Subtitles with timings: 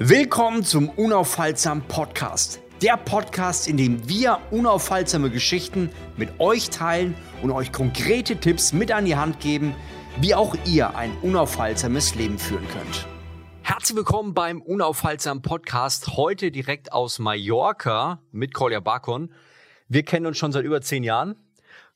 [0.00, 2.60] Willkommen zum Unaufhaltsam Podcast.
[2.82, 8.92] Der Podcast, in dem wir unaufhaltsame Geschichten mit euch teilen und euch konkrete Tipps mit
[8.92, 9.74] an die Hand geben,
[10.20, 13.08] wie auch ihr ein unaufhaltsames Leben führen könnt.
[13.62, 16.16] Herzlich willkommen beim Unaufhaltsam Podcast.
[16.16, 19.32] Heute direkt aus Mallorca mit Kolja Bakon.
[19.88, 21.34] Wir kennen uns schon seit über zehn Jahren.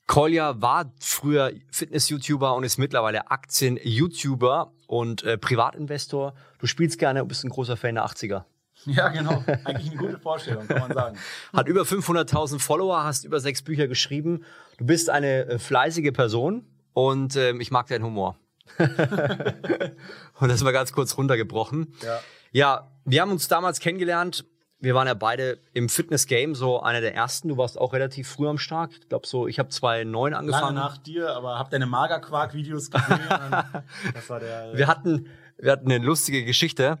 [0.07, 6.33] Kolja war früher Fitness-YouTuber und ist mittlerweile Aktien-YouTuber und äh, Privatinvestor.
[6.59, 8.43] Du spielst gerne und bist ein großer Fan der 80er.
[8.85, 9.43] Ja, genau.
[9.63, 11.17] Eigentlich eine gute Vorstellung, kann man sagen.
[11.53, 14.43] Hat über 500.000 Follower, hast über sechs Bücher geschrieben.
[14.77, 18.37] Du bist eine äh, fleißige Person und äh, ich mag deinen Humor.
[18.77, 21.93] und das war ganz kurz runtergebrochen.
[22.01, 22.19] Ja.
[22.51, 24.45] ja, wir haben uns damals kennengelernt
[24.83, 27.47] wir waren ja beide im Fitness-Game so einer der ersten.
[27.47, 28.91] Du warst auch relativ früh am Start.
[28.99, 30.75] Ich glaube so, ich habe 2009 angefangen.
[30.75, 33.19] Lange nach dir, aber hab deine Magerquark-Videos gesehen.
[34.13, 34.73] das war der.
[34.75, 36.97] Wir hatten, wir hatten eine lustige Geschichte.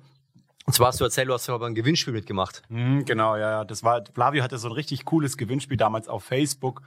[0.65, 2.61] Und zwar hast du erzählt, du hast aber ein Gewinnspiel mitgemacht.
[2.69, 3.65] Mhm, genau, ja, ja.
[3.65, 6.81] Das war, Flavio hatte so ein richtig cooles Gewinnspiel damals auf Facebook.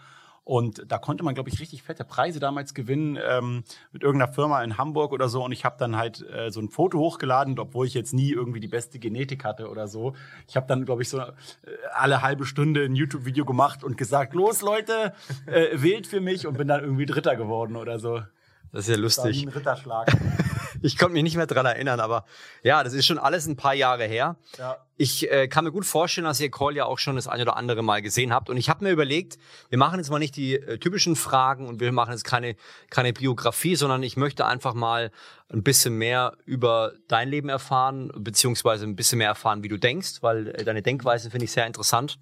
[0.47, 4.63] Und da konnte man, glaube ich, richtig fette Preise damals gewinnen ähm, mit irgendeiner Firma
[4.63, 5.45] in Hamburg oder so.
[5.45, 8.61] Und ich habe dann halt äh, so ein Foto hochgeladen, obwohl ich jetzt nie irgendwie
[8.61, 10.15] die beste Genetik hatte oder so.
[10.47, 11.33] Ich habe dann, glaube ich, so äh,
[11.93, 15.15] alle halbe Stunde ein YouTube-Video gemacht und gesagt, los Leute,
[15.47, 18.23] äh, wählt für mich und bin dann irgendwie Dritter geworden oder so.
[18.71, 19.45] Das ist ja lustig.
[19.45, 20.56] Das war ein Ritterschlag.
[20.83, 22.25] Ich konnte mich nicht mehr dran erinnern, aber
[22.63, 24.37] ja, das ist schon alles ein paar Jahre her.
[24.59, 24.77] Ja.
[24.99, 27.57] Ich äh, kann mir gut vorstellen, dass ihr Call ja auch schon das ein oder
[27.57, 28.49] andere Mal gesehen habt.
[28.49, 31.81] Und ich habe mir überlegt, wir machen jetzt mal nicht die äh, typischen Fragen und
[31.81, 32.57] wir machen jetzt keine,
[32.89, 35.11] keine Biografie, sondern ich möchte einfach mal
[35.53, 40.23] ein bisschen mehr über dein Leben erfahren, beziehungsweise ein bisschen mehr erfahren, wie du denkst,
[40.23, 42.19] weil äh, deine Denkweise finde ich sehr interessant.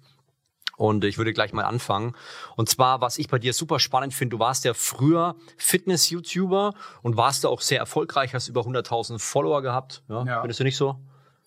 [0.77, 2.15] Und ich würde gleich mal anfangen.
[2.55, 7.17] Und zwar, was ich bei dir super spannend finde, du warst ja früher Fitness-YouTuber und
[7.17, 10.03] warst da auch sehr erfolgreich, hast über 100.000 Follower gehabt.
[10.09, 10.41] Ja, ja.
[10.41, 10.99] Findest du nicht so?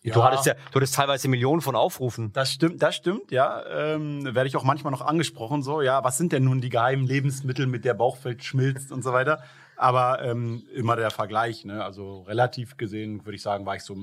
[0.03, 0.15] Ja.
[0.15, 2.33] Du hattest ja, du hattest teilweise Millionen von Aufrufen.
[2.33, 3.65] Das stimmt, das stimmt, ja.
[3.67, 7.07] Ähm, werde ich auch manchmal noch angesprochen, so, ja, was sind denn nun die geheimen
[7.07, 9.43] Lebensmittel, mit der Bauchfett schmilzt und so weiter.
[9.77, 11.85] Aber ähm, immer der Vergleich, ne?
[11.85, 13.97] Also relativ gesehen, würde ich sagen, war ich so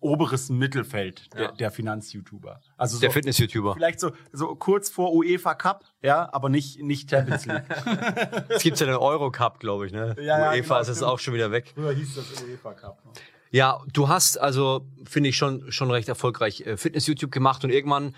[0.00, 1.52] oberes Mittelfeld der, ja.
[1.52, 2.60] der Finanz-YouTuber.
[2.76, 3.74] Also so, der Fitness-YouTuber.
[3.74, 7.64] Vielleicht so, so kurz vor UEFA Cup, ja, aber nicht, nicht Champions League.
[8.48, 10.16] es gibt ja den Euro Cup, glaube ich, ne?
[10.20, 11.72] Ja, UEFA ja, genau, ist es auch schon wieder weg.
[11.74, 13.04] Früher hieß das UEFA Cup.
[13.04, 13.12] Ne?
[13.52, 18.14] Ja, du hast also, finde ich, schon, schon recht erfolgreich äh, Fitness-YouTube gemacht und irgendwann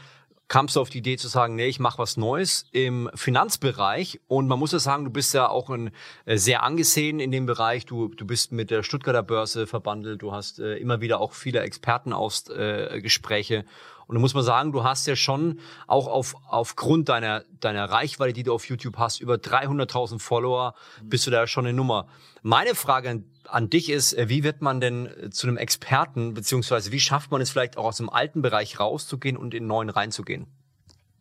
[0.52, 4.20] kamst du auf die Idee zu sagen, nee, ich mache was Neues im Finanzbereich.
[4.28, 5.92] Und man muss ja sagen, du bist ja auch ein,
[6.26, 7.86] äh, sehr angesehen in dem Bereich.
[7.86, 10.20] Du, du bist mit der Stuttgarter Börse verbandelt.
[10.20, 13.54] Du hast äh, immer wieder auch viele Expertenausgespräche.
[13.54, 13.64] Äh,
[14.12, 18.34] und da muss man sagen, du hast ja schon auch auf, aufgrund deiner, deiner Reichweite,
[18.34, 22.09] die du auf YouTube hast, über 300.000 Follower, bist du da schon eine Nummer.
[22.43, 26.34] Meine Frage an, an dich ist, äh, wie wird man denn äh, zu einem Experten,
[26.34, 29.69] beziehungsweise wie schafft man es vielleicht auch aus dem alten Bereich rauszugehen und in den
[29.69, 30.47] neuen reinzugehen?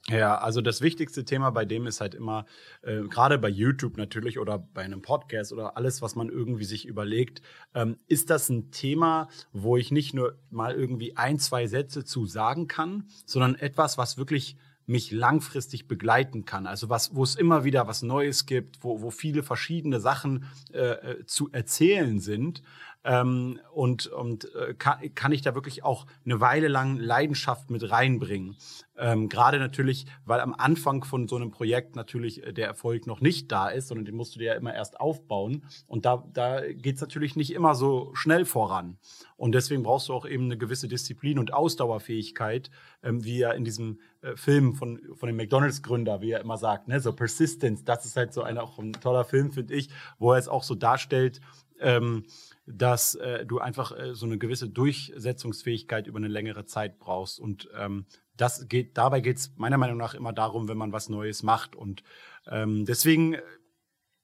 [0.10, 2.46] Ja, also das wichtigste Thema bei dem ist halt immer,
[2.82, 6.88] äh, gerade bei YouTube natürlich oder bei einem Podcast oder alles, was man irgendwie sich
[6.88, 7.44] überlegt,
[7.76, 12.26] ähm, ist das ein Thema, wo ich nicht nur mal irgendwie ein, zwei Sätze zu
[12.26, 14.58] sagen kann, sondern etwas, was wirklich
[14.92, 16.68] mich langfristig begleiten kann.
[16.68, 20.80] Also was, wo es immer wieder was Neues gibt, wo, wo viele verschiedene Sachen äh,
[20.80, 22.62] äh zu erzählen sind.
[23.04, 27.90] Ähm, und und äh, kann, kann ich da wirklich auch eine Weile lang Leidenschaft mit
[27.90, 28.58] reinbringen.
[28.96, 33.20] Ähm, Gerade natürlich, weil am Anfang von so einem Projekt natürlich äh, der Erfolg noch
[33.20, 35.64] nicht da ist, sondern den musst du dir ja immer erst aufbauen.
[35.88, 39.00] Und da, da geht es natürlich nicht immer so schnell voran.
[39.36, 42.70] Und deswegen brauchst du auch eben eine gewisse Disziplin und Ausdauerfähigkeit,
[43.02, 46.88] ähm, wie er in diesem äh, Film von, von dem McDonalds-Gründer, wie er immer sagt,
[46.88, 49.90] ne, so Persistence, das ist halt so ein, auch ein toller Film, finde ich,
[50.20, 51.42] wo er es auch so darstellt,
[51.80, 52.26] ähm,
[52.66, 57.40] dass äh, du einfach äh, so eine gewisse Durchsetzungsfähigkeit über eine längere Zeit brauchst.
[57.40, 58.06] Und ähm,
[58.38, 61.76] das geht, dabei geht es meiner Meinung nach immer darum, wenn man was Neues macht.
[61.76, 62.04] Und
[62.48, 63.38] ähm, deswegen,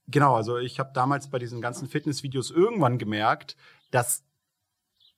[0.08, 3.58] genau, also ich habe damals bei diesen ganzen Fitnessvideos irgendwann gemerkt,
[3.92, 4.24] dass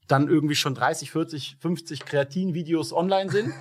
[0.08, 3.54] dann irgendwie schon 30, 40, 50 Kreatin-Videos online sind.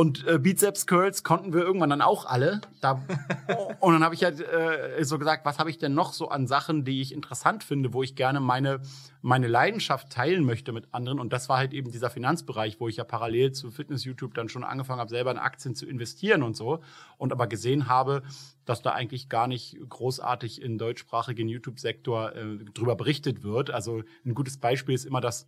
[0.00, 2.62] Und äh, Bizeps Curls konnten wir irgendwann dann auch alle.
[2.80, 3.04] Da,
[3.80, 6.46] und dann habe ich halt äh, so gesagt, was habe ich denn noch so an
[6.46, 8.80] Sachen, die ich interessant finde, wo ich gerne meine,
[9.20, 11.20] meine Leidenschaft teilen möchte mit anderen.
[11.20, 14.64] Und das war halt eben dieser Finanzbereich, wo ich ja parallel zu Fitness-YouTube dann schon
[14.64, 16.80] angefangen habe, selber in Aktien zu investieren und so.
[17.18, 18.22] Und aber gesehen habe,
[18.64, 23.70] dass da eigentlich gar nicht großartig im deutschsprachigen YouTube-Sektor äh, drüber berichtet wird.
[23.70, 25.46] Also ein gutes Beispiel ist immer das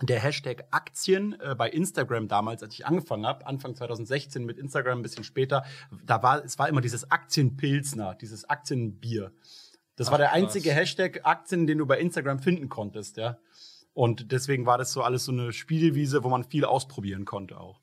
[0.00, 5.00] der Hashtag Aktien äh, bei Instagram damals, als ich angefangen habe, Anfang 2016 mit Instagram
[5.00, 5.64] ein bisschen später,
[6.04, 9.32] da war es war immer dieses Aktienpilzner, dieses Aktienbier.
[9.96, 10.76] Das Ach, war der einzige was.
[10.76, 13.38] Hashtag Aktien, den du bei Instagram finden konntest, ja.
[13.92, 17.80] Und deswegen war das so alles so eine Spielwiese, wo man viel ausprobieren konnte auch.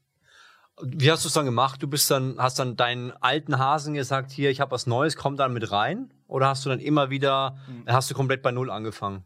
[0.81, 1.83] Wie hast du es dann gemacht?
[1.83, 5.35] Du bist dann, hast dann deinen alten Hasen gesagt, hier, ich habe was Neues, komm
[5.35, 6.13] dann mit rein?
[6.27, 7.83] Oder hast du dann immer wieder, mhm.
[7.87, 9.25] hast du komplett bei Null angefangen?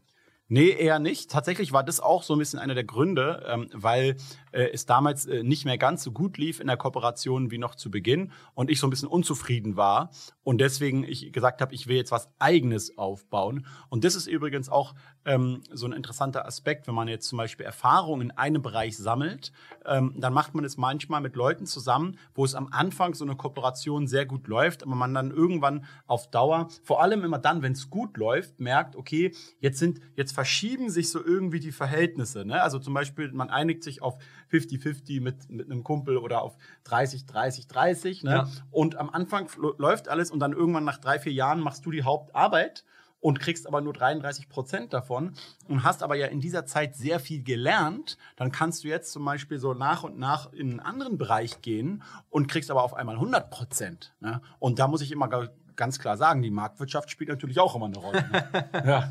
[0.52, 1.30] Nee, eher nicht.
[1.30, 4.16] Tatsächlich war das auch so ein bisschen einer der Gründe, ähm, weil
[4.52, 7.74] äh, es damals äh, nicht mehr ganz so gut lief in der Kooperation wie noch
[7.74, 10.10] zu Beginn und ich so ein bisschen unzufrieden war
[10.42, 13.66] und deswegen ich gesagt habe, ich will jetzt was Eigenes aufbauen.
[13.88, 14.94] Und das ist übrigens auch
[15.24, 19.52] ähm, so ein interessanter Aspekt, wenn man jetzt zum Beispiel Erfahrungen in einem Bereich sammelt,
[19.86, 23.36] ähm, dann macht man es manchmal mit Leuten zusammen, wo es am Anfang so eine
[23.36, 27.72] Kooperation sehr gut läuft, aber man dann irgendwann auf Dauer, vor allem immer dann, wenn
[27.72, 32.44] es gut läuft, merkt, okay, jetzt sind jetzt verschieben sich so irgendwie die Verhältnisse.
[32.44, 32.62] Ne?
[32.62, 34.18] Also zum Beispiel, man einigt sich auf
[34.50, 38.22] 50-50 mit, mit einem Kumpel oder auf 30, 30, 30.
[38.24, 38.30] Ne?
[38.30, 38.48] Ja.
[38.70, 39.48] Und am Anfang
[39.78, 42.84] läuft alles und dann irgendwann nach drei, vier Jahren machst du die Hauptarbeit
[43.20, 45.34] und kriegst aber nur 33 Prozent davon
[45.68, 49.24] und hast aber ja in dieser Zeit sehr viel gelernt, dann kannst du jetzt zum
[49.24, 53.16] Beispiel so nach und nach in einen anderen Bereich gehen und kriegst aber auf einmal
[53.16, 54.14] 100 Prozent.
[54.20, 54.40] Ne?
[54.58, 55.28] Und da muss ich immer
[55.76, 58.24] ganz klar sagen, die Marktwirtschaft spielt natürlich auch immer eine Rolle.
[58.30, 58.70] Ne?
[58.86, 59.10] ja.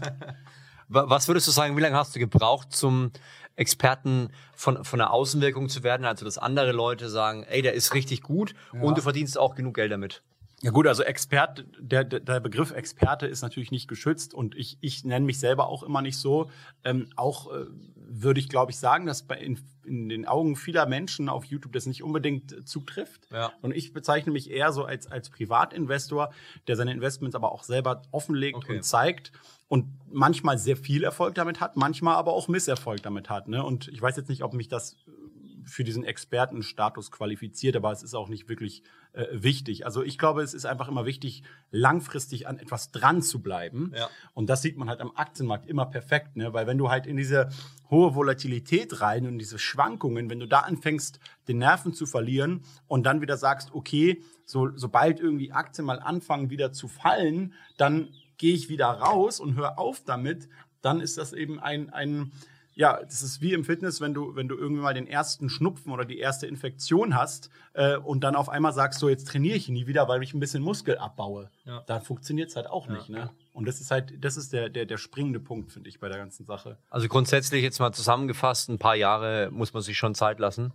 [0.90, 3.12] Was würdest du sagen, wie lange hast du gebraucht, zum
[3.56, 6.06] Experten von, von der Außenwirkung zu werden?
[6.06, 8.82] Also, dass andere Leute sagen, ey, der ist richtig gut ja.
[8.82, 10.24] und du verdienst auch genug Geld damit.
[10.62, 15.06] Ja gut, also Expert, der, der Begriff Experte ist natürlich nicht geschützt und ich, ich
[15.06, 16.50] nenne mich selber auch immer nicht so.
[16.84, 17.66] Ähm, auch äh,
[17.96, 21.72] würde ich, glaube ich, sagen, dass bei in, in, den Augen vieler Menschen auf YouTube
[21.72, 23.28] das nicht unbedingt zutrifft.
[23.32, 23.54] Ja.
[23.62, 26.34] Und ich bezeichne mich eher so als, als Privatinvestor,
[26.68, 28.78] der seine Investments aber auch selber offenlegt okay.
[28.78, 29.32] und zeigt
[29.70, 33.48] und manchmal sehr viel Erfolg damit hat, manchmal aber auch Misserfolg damit hat.
[33.48, 33.64] Ne?
[33.64, 34.98] Und ich weiß jetzt nicht, ob mich das
[35.64, 38.82] für diesen Expertenstatus qualifiziert, aber es ist auch nicht wirklich
[39.14, 39.86] äh, wichtig.
[39.86, 43.94] Also ich glaube, es ist einfach immer wichtig, langfristig an etwas dran zu bleiben.
[43.96, 44.10] Ja.
[44.34, 46.54] Und das sieht man halt am Aktienmarkt immer perfekt, ne?
[46.54, 47.50] weil wenn du halt in diese
[47.92, 53.04] hohe Volatilität rein und diese Schwankungen, wenn du da anfängst, den Nerven zu verlieren und
[53.04, 58.56] dann wieder sagst, okay, so, sobald irgendwie Aktien mal anfangen wieder zu fallen, dann gehe
[58.56, 60.50] ich wieder raus und höre auf damit,
[60.82, 62.32] dann ist das eben ein, ein
[62.80, 65.92] ja, das ist wie im Fitness, wenn du, wenn du irgendwie mal den ersten Schnupfen
[65.92, 69.68] oder die erste Infektion hast äh, und dann auf einmal sagst, so jetzt trainiere ich
[69.68, 71.50] nie wieder, weil ich ein bisschen Muskel abbaue.
[71.66, 71.84] Ja.
[71.88, 72.94] Dann funktioniert es halt auch ja.
[72.94, 73.10] nicht.
[73.10, 73.32] Ne?
[73.52, 76.20] Und das ist halt, das ist der, der, der springende Punkt, finde ich, bei der
[76.20, 76.78] ganzen Sache.
[76.90, 80.72] Also grundsätzlich jetzt mal zusammengefasst, ein paar Jahre muss man sich schon Zeit lassen.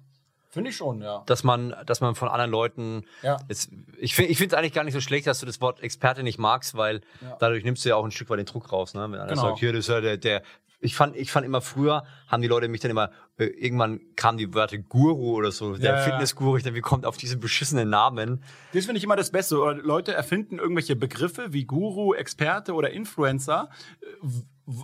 [0.55, 1.25] Finde ich schon, ja.
[1.27, 3.03] Dass man, dass man von anderen Leuten.
[3.23, 3.39] Ja.
[3.49, 6.39] Jetzt, ich finde es eigentlich gar nicht so schlecht, dass du das Wort Experte nicht
[6.39, 7.37] magst, weil ja.
[7.41, 9.03] dadurch nimmst du ja auch ein Stück weit den Druck raus, ne?
[9.03, 9.43] Wenn einer genau.
[9.43, 10.43] sagt, hier, das ist ja der, der
[10.79, 14.39] ich fand, ich fand immer früher, haben die Leute mich dann immer, äh, irgendwann kamen
[14.39, 17.91] die Wörter Guru oder so, der ja, Fitnessguru, ich dachte, wie kommt auf diesen beschissenen
[17.91, 18.45] Namen?
[18.75, 19.57] Das finde ich immer das Beste.
[19.57, 23.71] Leute erfinden irgendwelche Begriffe wie Guru, Experte oder Influencer,
[24.03, 24.29] äh,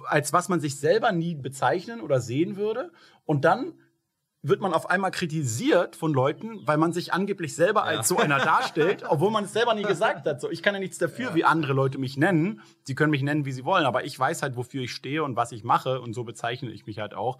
[0.06, 2.90] als was man sich selber nie bezeichnen oder sehen würde.
[3.24, 3.74] Und dann
[4.42, 8.16] wird man auf einmal kritisiert von Leuten, weil man sich angeblich selber als ja.
[8.16, 10.40] so einer darstellt, obwohl man es selber nie gesagt hat.
[10.40, 11.34] So, ich kann ja nichts dafür, ja.
[11.34, 12.62] wie andere Leute mich nennen.
[12.84, 15.36] Sie können mich nennen, wie sie wollen, aber ich weiß halt, wofür ich stehe und
[15.36, 17.38] was ich mache und so bezeichne ich mich halt auch.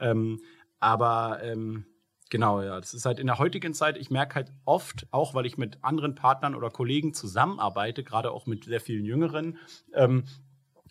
[0.00, 0.40] Ähm,
[0.80, 1.84] aber ähm,
[2.30, 3.98] genau, ja, das ist halt in der heutigen Zeit.
[3.98, 8.46] Ich merke halt oft, auch weil ich mit anderen Partnern oder Kollegen zusammenarbeite, gerade auch
[8.46, 9.58] mit sehr vielen Jüngeren,
[9.92, 10.24] ähm,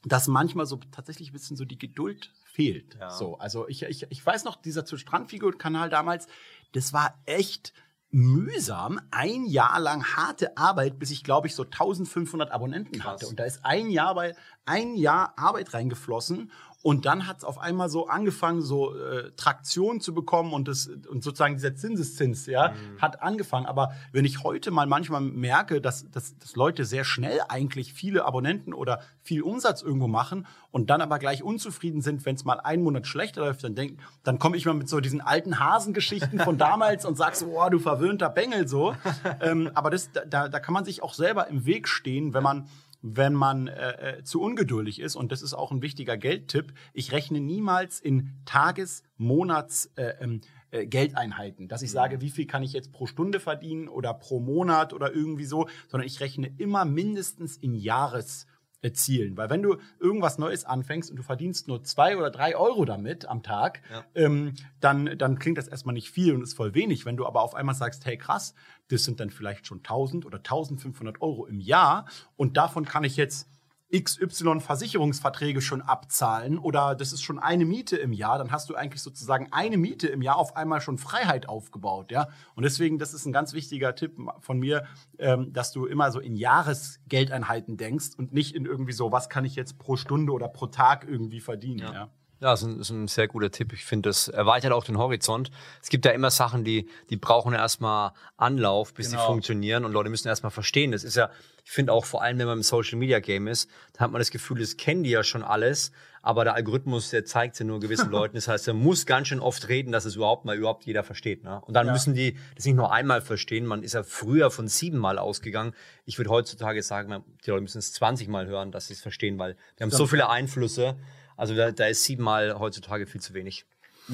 [0.06, 2.98] dass manchmal so tatsächlich ein bisschen so die Geduld fehlt.
[3.00, 3.12] Ja.
[3.12, 6.28] So, also ich, ich, ich weiß noch, dieser zu Strandfigur-Kanal damals,
[6.72, 7.72] das war echt
[8.10, 13.22] mühsam, ein Jahr lang harte Arbeit, bis ich glaube ich so 1500 Abonnenten Krass.
[13.22, 13.28] hatte.
[13.28, 14.34] Und da ist ein Jahr bei
[14.66, 16.52] ein Jahr Arbeit reingeflossen
[16.84, 20.88] und dann hat es auf einmal so angefangen, so äh, Traktion zu bekommen und das
[20.88, 23.02] und sozusagen dieser Zinseszins, ja, mhm.
[23.02, 23.66] hat angefangen.
[23.66, 28.26] Aber wenn ich heute mal manchmal merke, dass, dass, dass Leute sehr schnell eigentlich viele
[28.26, 32.60] Abonnenten oder viel Umsatz irgendwo machen und dann aber gleich unzufrieden sind, wenn es mal
[32.60, 36.40] einen Monat schlechter läuft, dann denk, dann komme ich mal mit so diesen alten Hasengeschichten
[36.40, 38.96] von damals und sag so, oh, du verwöhnter Bengel so.
[39.42, 42.68] ähm, aber das, da, da kann man sich auch selber im Weg stehen, wenn man
[43.02, 45.16] wenn man äh, äh, zu ungeduldig ist.
[45.16, 46.74] Und das ist auch ein wichtiger Geldtipp.
[46.94, 52.22] Ich rechne niemals in Tages-, Monats-, äh, ähm, äh, Geldeinheiten, dass ich sage, mhm.
[52.22, 56.08] wie viel kann ich jetzt pro Stunde verdienen oder pro Monat oder irgendwie so, sondern
[56.08, 58.48] ich rechne immer mindestens in Jahres
[58.82, 59.38] erzielen.
[59.38, 63.26] Weil wenn du irgendwas Neues anfängst und du verdienst nur zwei oder drei Euro damit
[63.26, 64.06] am Tag, ja.
[64.14, 67.06] ähm, dann, dann klingt das erstmal nicht viel und ist voll wenig.
[67.06, 68.54] Wenn du aber auf einmal sagst, hey krass,
[68.90, 73.18] das sind dann vielleicht schon 1000 oder 1500 Euro im Jahr und davon kann ich
[73.18, 73.50] jetzt
[73.96, 78.76] XY Versicherungsverträge schon abzahlen oder das ist schon eine Miete im Jahr, dann hast du
[78.76, 82.28] eigentlich sozusagen eine Miete im Jahr auf einmal schon Freiheit aufgebaut, ja.
[82.56, 84.86] Und deswegen, das ist ein ganz wichtiger Tipp von mir,
[85.20, 89.46] ähm, dass du immer so in Jahresgeldeinheiten denkst und nicht in irgendwie so, was kann
[89.46, 91.94] ich jetzt pro Stunde oder pro Tag irgendwie verdienen, ja.
[91.94, 92.10] ja.
[92.40, 93.74] Ja, das ist ein, ist ein sehr guter Tipp.
[93.74, 95.50] Ich finde, das erweitert auch den Horizont.
[95.82, 99.22] Es gibt ja immer Sachen, die, die brauchen erstmal Anlauf, bis genau.
[99.22, 100.92] sie funktionieren und Leute müssen erstmal verstehen.
[100.92, 101.32] Das ist ja,
[101.66, 104.20] ich finde auch vor allem, wenn man im Social Media Game ist, da hat man
[104.20, 105.92] das Gefühl, das kennen die ja schon alles,
[106.22, 108.36] aber der Algorithmus, der zeigt ja nur gewissen Leuten.
[108.36, 111.44] Das heißt, er muss ganz schön oft reden, dass es überhaupt mal überhaupt jeder versteht.
[111.44, 111.60] Ne?
[111.62, 111.94] Und dann ja.
[111.94, 113.66] müssen die das nicht nur einmal verstehen.
[113.66, 115.74] Man ist ja früher von siebenmal ausgegangen.
[116.06, 119.40] Ich würde heutzutage sagen, die Leute müssen es 20 Mal hören, dass sie es verstehen,
[119.40, 120.98] weil wir haben so viele Einflüsse.
[121.38, 123.66] Also da, da ist siebenmal heutzutage viel zu wenig.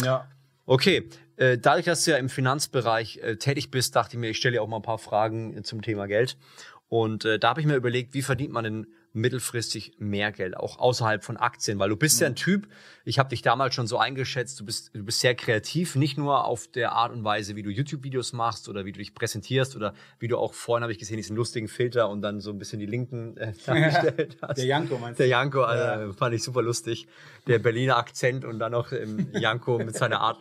[0.04, 0.28] Ja.
[0.66, 4.38] Okay, äh, dadurch, dass du ja im Finanzbereich äh, tätig bist, dachte ich mir, ich
[4.38, 6.38] stelle dir auch mal ein paar Fragen äh, zum Thema Geld.
[6.90, 11.24] Und da habe ich mir überlegt, wie verdient man denn mittelfristig mehr Geld, auch außerhalb
[11.24, 12.38] von Aktien, weil du bist ja ein mhm.
[12.38, 12.68] Typ,
[13.06, 16.46] ich habe dich damals schon so eingeschätzt, du bist, du bist sehr kreativ, nicht nur
[16.46, 19.94] auf der Art und Weise, wie du YouTube-Videos machst oder wie du dich präsentierst oder
[20.20, 22.80] wie du auch vorhin, habe ich gesehen, diesen lustigen Filter und dann so ein bisschen
[22.80, 24.58] die Linken äh, dargestellt hast.
[24.58, 25.24] Der Janko meinst du?
[25.24, 26.14] Der Janko, also, ja.
[26.14, 27.08] fand ich super lustig.
[27.46, 30.40] Der Berliner Akzent und dann noch ähm, Janko mit seiner Art.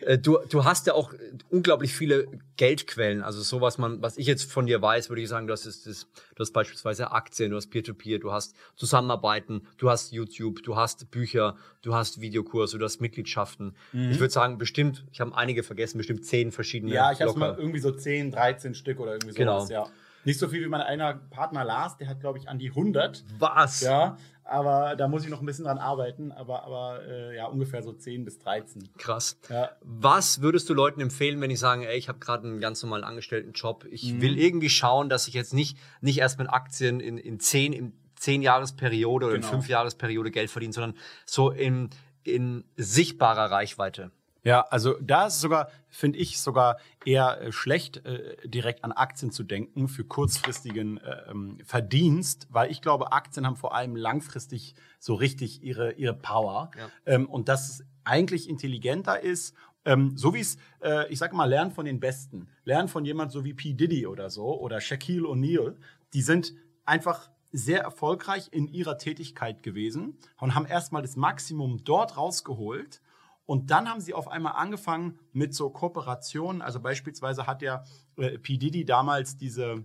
[0.00, 1.14] Äh, du, du hast ja auch
[1.48, 5.28] unglaublich viele Geldquellen, also so was man, was ich jetzt von dir weiß, würde ich
[5.28, 8.54] sagen, du hast, das, das, du hast beispielsweise Aktien, du hast Peer-to-Peer, -Peer, du hast
[8.76, 13.74] Zusammenarbeiten, du hast YouTube, du hast Bücher, du hast Videokurse, du hast Mitgliedschaften.
[13.92, 14.10] Mhm.
[14.10, 16.92] Ich würde sagen, bestimmt, ich habe einige vergessen, bestimmt zehn verschiedene.
[16.92, 19.84] Ja, ich habe mal irgendwie so zehn, 13 Stück oder irgendwie sowas, genau.
[19.84, 19.90] ja.
[20.24, 23.24] Nicht so viel wie mein einer Partner Lars, der hat, glaube ich, an die 100.
[23.38, 23.80] Was?
[23.80, 27.82] Ja, aber da muss ich noch ein bisschen dran arbeiten, aber, aber äh, ja, ungefähr
[27.82, 28.90] so 10 bis 13.
[28.98, 29.38] Krass.
[29.48, 29.70] Ja.
[29.80, 33.04] Was würdest du Leuten empfehlen, wenn die sagen, ey, ich habe gerade einen ganz normalen
[33.04, 34.20] Angestelltenjob, ich mhm.
[34.20, 37.92] will irgendwie schauen, dass ich jetzt nicht, nicht erst mit Aktien in, in 10, in
[38.16, 39.46] 10 Jahresperiode oder genau.
[39.46, 41.88] in 5 Jahresperiode Geld verdiene, sondern so in,
[42.22, 44.10] in sichtbarer Reichweite?
[44.44, 49.32] Ja, also da ist sogar, finde ich, sogar eher äh, schlecht, äh, direkt an Aktien
[49.32, 54.74] zu denken für kurzfristigen äh, ähm, Verdienst, weil ich glaube, Aktien haben vor allem langfristig
[54.98, 56.70] so richtig ihre, ihre Power.
[56.78, 56.88] Ja.
[57.06, 59.54] Ähm, und dass es eigentlich intelligenter ist
[59.86, 62.48] ähm, so wie es, äh, ich sage mal, lernen von den Besten.
[62.64, 63.74] Lernen von jemand so wie P.
[63.74, 65.76] Diddy oder so oder Shaquille O'Neal.
[66.14, 72.16] Die sind einfach sehr erfolgreich in ihrer Tätigkeit gewesen und haben erstmal das Maximum dort
[72.16, 73.00] rausgeholt
[73.46, 76.62] und dann haben sie auf einmal angefangen mit so Kooperationen.
[76.62, 77.84] Also beispielsweise hat der
[78.16, 78.56] äh, P.
[78.56, 79.84] Diddy damals diese,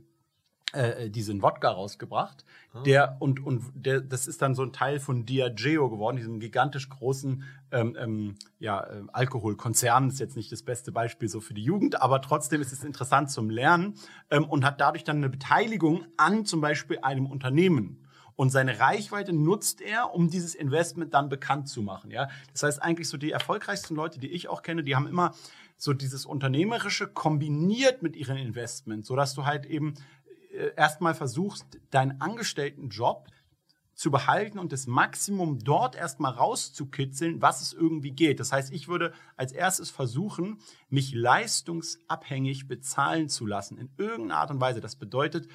[0.74, 2.46] äh, äh, diesen Wodka rausgebracht.
[2.74, 2.84] Ah.
[2.84, 6.88] Der, und, und der, das ist dann so ein Teil von Diageo geworden, diesem gigantisch
[6.88, 10.08] großen ähm, ähm, ja, äh, Alkoholkonzern.
[10.08, 13.30] Ist jetzt nicht das beste Beispiel so für die Jugend, aber trotzdem ist es interessant
[13.30, 13.96] zum Lernen
[14.30, 18.06] ähm, und hat dadurch dann eine Beteiligung an zum Beispiel einem Unternehmen.
[18.40, 22.10] Und seine Reichweite nutzt er, um dieses Investment dann bekannt zu machen.
[22.10, 22.30] Ja?
[22.54, 25.36] Das heißt eigentlich so die erfolgreichsten Leute, die ich auch kenne, die haben immer
[25.76, 29.96] so dieses Unternehmerische kombiniert mit ihren Investments, sodass du halt eben
[30.54, 33.28] äh, erstmal versuchst, deinen Angestelltenjob
[33.94, 38.40] zu behalten und das Maximum dort erstmal rauszukitzeln, was es irgendwie geht.
[38.40, 44.52] Das heißt, ich würde als erstes versuchen, mich leistungsabhängig bezahlen zu lassen in irgendeiner Art
[44.52, 44.80] und Weise.
[44.80, 45.50] Das bedeutet,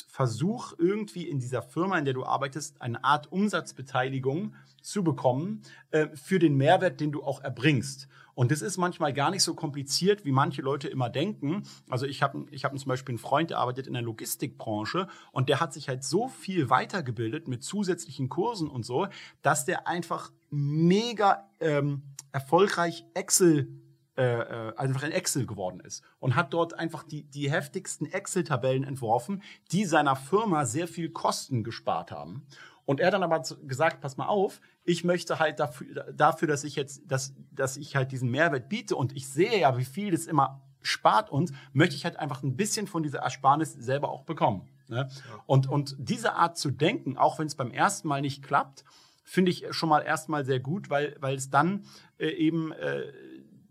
[0.00, 6.08] versuch irgendwie in dieser Firma, in der du arbeitest, eine Art Umsatzbeteiligung zu bekommen äh,
[6.14, 8.08] für den Mehrwert, den du auch erbringst.
[8.34, 11.64] Und das ist manchmal gar nicht so kompliziert, wie manche Leute immer denken.
[11.90, 15.48] Also ich habe ich hab zum Beispiel einen Freund, der arbeitet in der Logistikbranche und
[15.48, 19.08] der hat sich halt so viel weitergebildet mit zusätzlichen Kursen und so,
[19.42, 23.68] dass der einfach mega ähm, erfolgreich Excel
[24.16, 28.84] äh, äh, einfach in Excel geworden ist und hat dort einfach die, die heftigsten Excel-Tabellen
[28.84, 32.46] entworfen, die seiner Firma sehr viel Kosten gespart haben.
[32.84, 36.64] Und er hat dann aber gesagt, pass mal auf, ich möchte halt dafür, dafür dass
[36.64, 40.10] ich jetzt, dass, dass ich halt diesen Mehrwert biete und ich sehe ja, wie viel
[40.10, 44.24] das immer spart uns, möchte ich halt einfach ein bisschen von dieser Ersparnis selber auch
[44.24, 44.68] bekommen.
[44.88, 45.08] Ne?
[45.46, 48.84] Und, und diese Art zu denken, auch wenn es beim ersten Mal nicht klappt,
[49.24, 51.84] finde ich schon mal erstmal sehr gut, weil, weil es dann
[52.18, 53.04] äh, eben äh,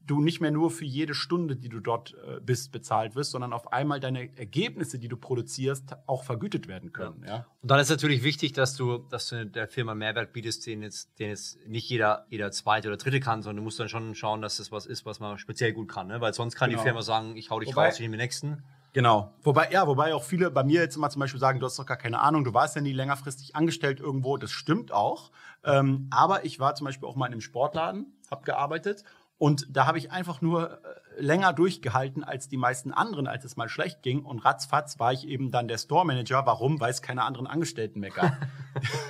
[0.05, 3.53] du nicht mehr nur für jede Stunde, die du dort äh, bist, bezahlt wirst, sondern
[3.53, 7.23] auf einmal deine Ergebnisse, die du produzierst, auch vergütet werden können.
[7.25, 7.29] Ja.
[7.29, 7.45] ja.
[7.61, 11.19] Und dann ist natürlich wichtig, dass du, dass du der Firma Mehrwert bietest, den jetzt,
[11.19, 14.41] den jetzt nicht jeder, jeder zweite oder dritte kann, sondern du musst dann schon schauen,
[14.41, 16.07] dass das was ist, was man speziell gut kann.
[16.07, 16.21] Ne?
[16.21, 16.81] Weil sonst kann genau.
[16.81, 18.63] die Firma sagen, ich hau dich Wobei, raus, ich nehme den nächsten.
[18.93, 19.33] Genau.
[19.41, 21.85] Wobei, ja, wobei auch viele bei mir jetzt immer zum Beispiel sagen, du hast doch
[21.85, 24.35] gar keine Ahnung, du warst ja nie längerfristig angestellt irgendwo.
[24.35, 25.31] Das stimmt auch.
[25.63, 29.05] Ähm, aber ich war zum Beispiel auch mal in einem Sportladen, habe gearbeitet
[29.41, 33.57] und da habe ich einfach nur äh, länger durchgehalten als die meisten anderen, als es
[33.57, 34.23] mal schlecht ging.
[34.23, 36.45] Und ratzfatz war ich eben dann der Store Manager.
[36.45, 36.79] Warum?
[36.79, 38.37] Weil es keine anderen Angestellten mehr gab.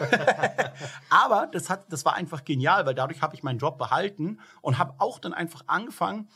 [1.10, 4.78] Aber das, hat, das war einfach genial, weil dadurch habe ich meinen Job behalten und
[4.78, 6.30] habe auch dann einfach angefangen,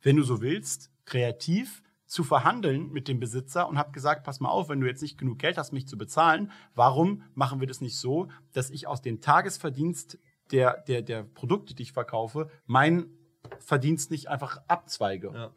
[0.00, 4.48] wenn du so willst, kreativ zu verhandeln mit dem Besitzer und habe gesagt, pass mal
[4.48, 7.82] auf, wenn du jetzt nicht genug Geld hast, mich zu bezahlen, warum machen wir das
[7.82, 10.18] nicht so, dass ich aus dem Tagesverdienst
[10.52, 13.06] der, der, der Produkte, die ich verkaufe, mein
[13.58, 15.32] Verdienst nicht einfach abzweige.
[15.34, 15.50] Ja.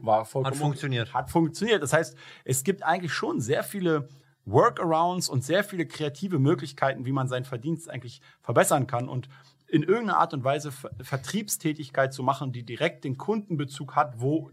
[0.00, 0.54] War vollkommen.
[0.54, 1.14] Hat funktioniert.
[1.14, 1.82] Hat funktioniert.
[1.82, 4.08] Das heißt, es gibt eigentlich schon sehr viele
[4.46, 9.08] Workarounds und sehr viele kreative Möglichkeiten, wie man seinen Verdienst eigentlich verbessern kann.
[9.08, 9.28] Und
[9.66, 14.50] in irgendeiner Art und Weise Vertriebstätigkeit zu machen, die direkt den Kundenbezug hat, wo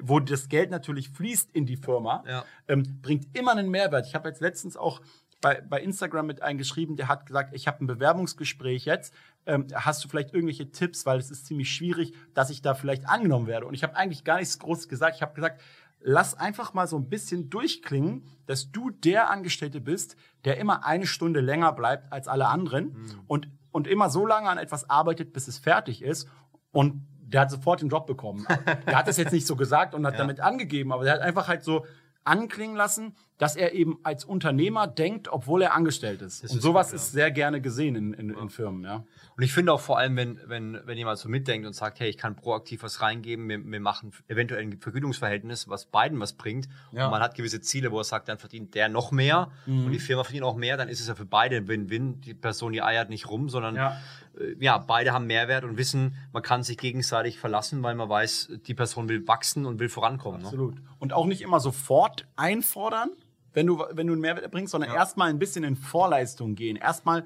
[0.00, 2.44] wo das Geld natürlich fließt in die Firma, ja.
[2.66, 4.06] ähm, bringt immer einen Mehrwert.
[4.06, 5.02] Ich habe jetzt letztens auch
[5.46, 9.14] bei, bei Instagram mit eingeschrieben, der hat gesagt, ich habe ein Bewerbungsgespräch jetzt.
[9.46, 13.08] Ähm, hast du vielleicht irgendwelche Tipps, weil es ist ziemlich schwierig, dass ich da vielleicht
[13.08, 13.64] angenommen werde?
[13.66, 15.14] Und ich habe eigentlich gar nichts groß gesagt.
[15.14, 15.60] Ich habe gesagt,
[16.00, 21.06] lass einfach mal so ein bisschen durchklingen, dass du der Angestellte bist, der immer eine
[21.06, 23.20] Stunde länger bleibt als alle anderen mhm.
[23.28, 26.28] und, und immer so lange an etwas arbeitet, bis es fertig ist.
[26.72, 28.44] Und der hat sofort den Job bekommen.
[28.88, 30.18] der hat das jetzt nicht so gesagt und hat ja.
[30.18, 31.86] damit angegeben, aber der hat einfach halt so
[32.24, 36.42] anklingen lassen, dass er eben als Unternehmer denkt, obwohl er angestellt ist.
[36.42, 36.96] Das und ist sowas gut, ja.
[36.96, 39.04] ist sehr gerne gesehen in, in, in, Firmen, ja.
[39.36, 42.08] Und ich finde auch vor allem, wenn, wenn, wenn jemand so mitdenkt und sagt, hey,
[42.08, 46.68] ich kann proaktiv was reingeben, wir, wir machen eventuell ein Vergütungsverhältnis, was beiden was bringt.
[46.92, 47.04] Ja.
[47.04, 49.86] Und man hat gewisse Ziele, wo er sagt, dann verdient der noch mehr mhm.
[49.86, 52.22] und die Firma verdient auch mehr, dann ist es ja für beide ein Win-Win.
[52.22, 53.98] Die Person, die eiert nicht rum, sondern ja.
[54.38, 58.52] Äh, ja, beide haben Mehrwert und wissen, man kann sich gegenseitig verlassen, weil man weiß,
[58.66, 60.40] die Person will wachsen und will vorankommen.
[60.40, 60.46] Ne?
[60.46, 60.76] Absolut.
[60.76, 60.80] Ne?
[60.98, 63.10] Und auch nicht immer sofort einfordern,
[63.56, 64.96] wenn du, wenn du einen Mehrwert erbringst, sondern ja.
[64.96, 66.76] erstmal ein bisschen in Vorleistung gehen.
[66.76, 67.24] Erstmal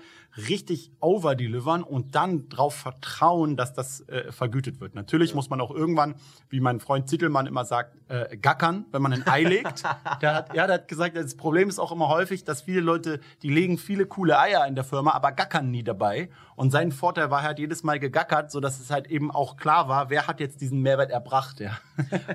[0.48, 4.94] richtig overdelivern und dann darauf vertrauen, dass das äh, vergütet wird.
[4.94, 5.36] Natürlich ja.
[5.36, 6.14] muss man auch irgendwann,
[6.48, 9.82] wie mein Freund Zittelmann immer sagt, äh, gackern, wenn man ein Ei legt.
[10.22, 13.18] der hat, ja, der hat gesagt, das Problem ist auch immer häufig, dass viele Leute,
[13.42, 16.30] die legen viele coole Eier in der Firma, aber gackern nie dabei.
[16.54, 19.88] Und sein Vorteil war, er hat jedes Mal gegackert, sodass es halt eben auch klar
[19.88, 21.58] war, wer hat jetzt diesen Mehrwert erbracht.
[21.58, 21.78] Ja.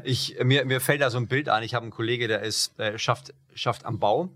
[0.03, 1.63] ich, mir, mir fällt da so ein Bild ein.
[1.63, 4.29] Ich habe einen Kollege, der ist, äh, schafft, schafft am Bau.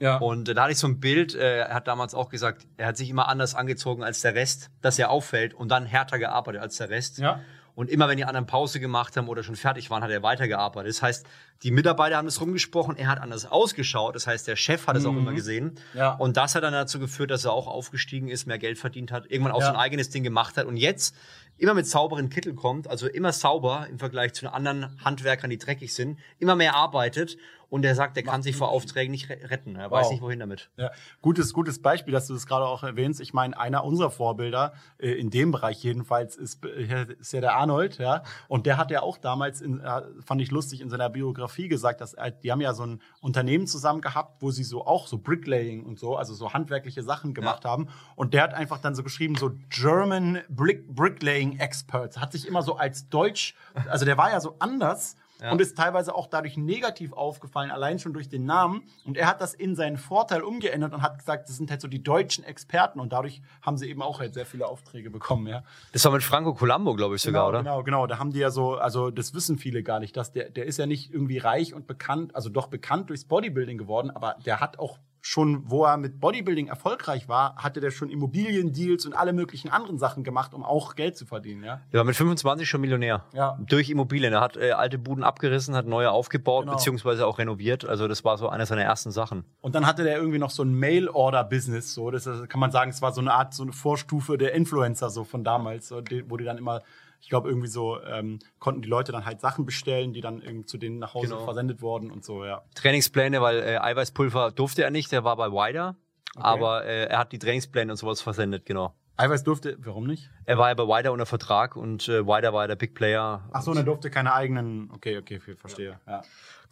[0.00, 0.16] Ja.
[0.16, 2.88] Und äh, da hatte ich so ein Bild, äh, er hat damals auch gesagt, er
[2.88, 6.62] hat sich immer anders angezogen als der Rest, dass er auffällt und dann härter gearbeitet
[6.62, 7.18] als der Rest.
[7.18, 7.40] Ja.
[7.74, 10.90] Und immer wenn die anderen Pause gemacht haben oder schon fertig waren, hat er weitergearbeitet.
[10.90, 11.26] Das heißt,
[11.62, 14.14] die Mitarbeiter haben das rumgesprochen, er hat anders ausgeschaut.
[14.14, 15.10] Das heißt, der Chef hat es mhm.
[15.10, 15.78] auch immer gesehen.
[15.94, 16.14] Ja.
[16.14, 19.30] Und das hat dann dazu geführt, dass er auch aufgestiegen ist, mehr Geld verdient hat,
[19.30, 19.66] irgendwann auch ja.
[19.66, 21.14] sein eigenes Ding gemacht hat und jetzt
[21.58, 25.58] immer mit sauberen Kittel kommt, also immer sauber im Vergleich zu den anderen Handwerkern, die
[25.58, 27.36] dreckig sind, immer mehr arbeitet
[27.70, 29.76] und er sagt, er kann sich vor Aufträgen nicht retten.
[29.76, 30.00] Er wow.
[30.00, 30.70] weiß nicht, wohin damit.
[30.76, 30.90] Ja.
[31.22, 33.20] Gutes, gutes Beispiel, dass du das gerade auch erwähnst.
[33.20, 37.54] Ich meine, einer unserer Vorbilder, äh, in dem Bereich jedenfalls, ist, äh, ist ja der
[37.54, 38.22] Arnold, ja.
[38.48, 42.00] Und der hat ja auch damals, in, äh, fand ich lustig, in seiner Biografie gesagt,
[42.00, 45.84] dass die haben ja so ein Unternehmen zusammen gehabt, wo sie so auch so Bricklaying
[45.84, 47.70] und so, also so handwerkliche Sachen gemacht ja.
[47.70, 47.88] haben.
[48.16, 52.18] Und der hat einfach dann so geschrieben, so German Brick, Bricklaying Experts.
[52.18, 53.54] Hat sich immer so als Deutsch,
[53.88, 55.52] also der war ja so anders ja.
[55.52, 58.82] und ist teilweise auch dadurch negativ aufgefallen, allein schon durch den Namen.
[59.04, 61.88] Und er hat das in seinen Vorteil umgeändert und hat gesagt, das sind halt so
[61.88, 65.62] die deutschen Experten und dadurch haben sie eben auch halt sehr viele Aufträge bekommen, ja.
[65.92, 67.58] Das war mit Franco Colombo, glaube ich sogar, genau, oder?
[67.62, 68.06] Genau, genau.
[68.06, 70.78] Da haben die ja so, also das wissen viele gar nicht, dass der, der ist
[70.78, 74.78] ja nicht irgendwie reich und bekannt, also doch bekannt durchs Bodybuilding geworden, aber der hat
[74.78, 79.70] auch schon, wo er mit Bodybuilding erfolgreich war, hatte der schon Immobiliendeals und alle möglichen
[79.70, 81.64] anderen Sachen gemacht, um auch Geld zu verdienen.
[81.64, 83.24] Ja, ja mit 25 schon Millionär.
[83.32, 83.58] Ja.
[83.60, 84.32] Durch Immobilien.
[84.32, 86.76] Er hat äh, alte Buden abgerissen, hat neue aufgebaut, genau.
[86.76, 87.84] beziehungsweise auch renoviert.
[87.84, 89.44] Also das war so eine seiner ersten Sachen.
[89.60, 91.94] Und dann hatte der irgendwie noch so ein Mail-Order-Business.
[91.94, 92.10] So.
[92.10, 95.24] Das kann man sagen, es war so eine Art, so eine Vorstufe der Influencer so
[95.24, 96.82] von damals, so, wo die dann immer
[97.20, 100.66] ich glaube, irgendwie so ähm, konnten die Leute dann halt Sachen bestellen, die dann irgendwie
[100.66, 101.44] zu denen nach Hause genau.
[101.44, 102.62] versendet wurden und so, ja.
[102.74, 105.96] Trainingspläne, weil äh, Eiweißpulver durfte er nicht, der war bei Wider,
[106.34, 106.46] okay.
[106.46, 108.94] aber äh, er hat die Trainingspläne und sowas versendet, genau.
[109.20, 110.30] Eiweiß durfte, warum nicht?
[110.46, 113.46] Er war ja bei Wider unter Vertrag und äh, Wider war ja der Big Player.
[113.52, 116.12] Ach so, und er durfte keine eigenen, okay, okay, verstehe, ja.
[116.12, 116.22] ja.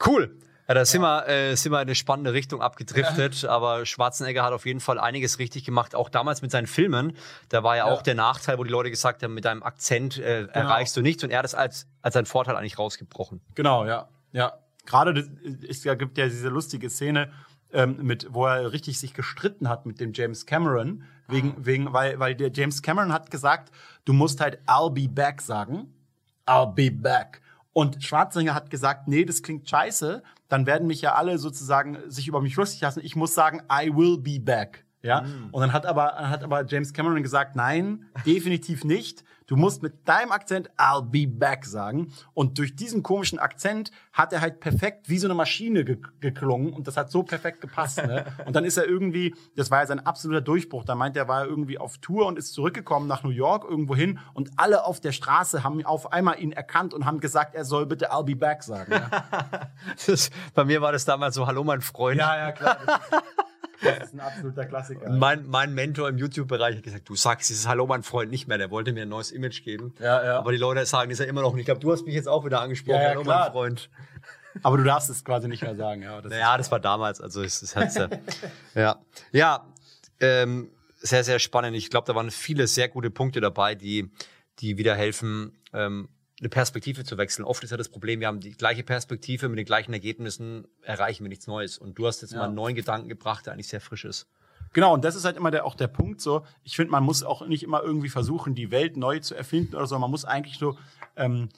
[0.05, 0.39] Cool.
[0.69, 1.27] Ja, da sind, ja.
[1.27, 3.51] wir, äh, sind wir in eine spannende Richtung abgedriftet, ja.
[3.51, 7.17] aber Schwarzenegger hat auf jeden Fall einiges richtig gemacht, auch damals mit seinen Filmen.
[7.49, 7.93] Da war ja, ja.
[7.93, 10.53] auch der Nachteil, wo die Leute gesagt haben, mit deinem Akzent äh, genau.
[10.53, 13.41] erreichst du nichts und er hat es als, als einen Vorteil eigentlich rausgebrochen.
[13.55, 14.09] Genau, ja.
[14.33, 14.59] Ja.
[14.85, 15.27] Gerade
[15.69, 17.31] es gibt ja diese lustige Szene,
[17.73, 21.61] ähm, mit, wo er richtig sich gestritten hat mit dem James Cameron, wegen, ah.
[21.61, 23.71] wegen, weil, weil der James Cameron hat gesagt,
[24.05, 25.95] du musst halt I'll be back sagen.
[26.47, 27.41] I'll be back.
[27.75, 30.23] Und Schwarzenegger hat gesagt, nee, das klingt scheiße.
[30.49, 33.01] Dann werden mich ja alle sozusagen sich über mich lustig lassen.
[33.03, 34.85] Ich muss sagen, I will be back.
[35.03, 35.23] Ja.
[35.23, 35.49] Mm.
[35.53, 39.25] Und dann hat aber, hat aber James Cameron gesagt, nein, definitiv nicht.
[39.49, 42.13] Du musst mit deinem Akzent I'll be back sagen.
[42.35, 46.75] Und durch diesen komischen Akzent hat er halt perfekt wie so eine Maschine ge geklungen.
[46.75, 47.97] Und das hat so perfekt gepasst.
[47.97, 48.27] Ne?
[48.47, 50.85] Und dann ist er irgendwie, das war ja sein absoluter Durchbruch.
[50.85, 53.97] Da meint er, war er irgendwie auf Tour und ist zurückgekommen nach New York irgendwo
[53.97, 54.19] hin.
[54.35, 57.87] Und alle auf der Straße haben auf einmal ihn erkannt und haben gesagt, er soll
[57.87, 58.93] bitte I'll be back sagen.
[58.93, 59.71] Ja?
[60.07, 62.19] das, bei mir war das damals so, hallo mein Freund.
[62.19, 62.77] Ja, ja, klar.
[63.83, 65.11] Das ist ein absoluter Klassiker.
[65.11, 68.59] Mein, mein Mentor im YouTube-Bereich hat gesagt, du sagst dieses Hallo, mein Freund nicht mehr.
[68.59, 69.95] Der wollte mir ein neues Image geben.
[70.01, 70.39] Ja, ja.
[70.39, 71.61] Aber die Leute sagen das ja immer noch nicht.
[71.61, 72.97] Ich glaube, du hast mich jetzt auch wieder angesprochen.
[72.97, 73.45] Ja, ja, Hallo, klar.
[73.45, 73.91] mein Freund.
[74.63, 76.03] Aber du darfst es quasi nicht mehr sagen.
[76.03, 77.21] Ja, das, naja, das war damals.
[77.21, 78.09] Also es, es hat's ja.
[78.75, 78.97] ja,
[79.33, 79.67] ja
[80.21, 81.77] ähm, sehr, sehr spannend.
[81.77, 84.11] Ich glaube, da waren viele sehr gute Punkte dabei, die,
[84.59, 86.09] die wieder helfen, ähm,
[86.41, 87.45] eine Perspektive zu wechseln.
[87.45, 91.25] Oft ist ja das Problem, wir haben die gleiche Perspektive mit den gleichen Ergebnissen, erreichen
[91.25, 91.79] wir nichts Neues.
[91.79, 92.39] Und du hast jetzt ja.
[92.39, 94.29] mal einen neuen Gedanken gebracht, der eigentlich sehr frisch ist.
[94.73, 96.45] Genau, und das ist halt immer der, auch der Punkt so.
[96.63, 99.87] Ich finde, man muss auch nicht immer irgendwie versuchen, die Welt neu zu erfinden oder
[99.87, 99.99] so.
[99.99, 100.77] Man muss eigentlich so
[101.17, 101.49] ähm,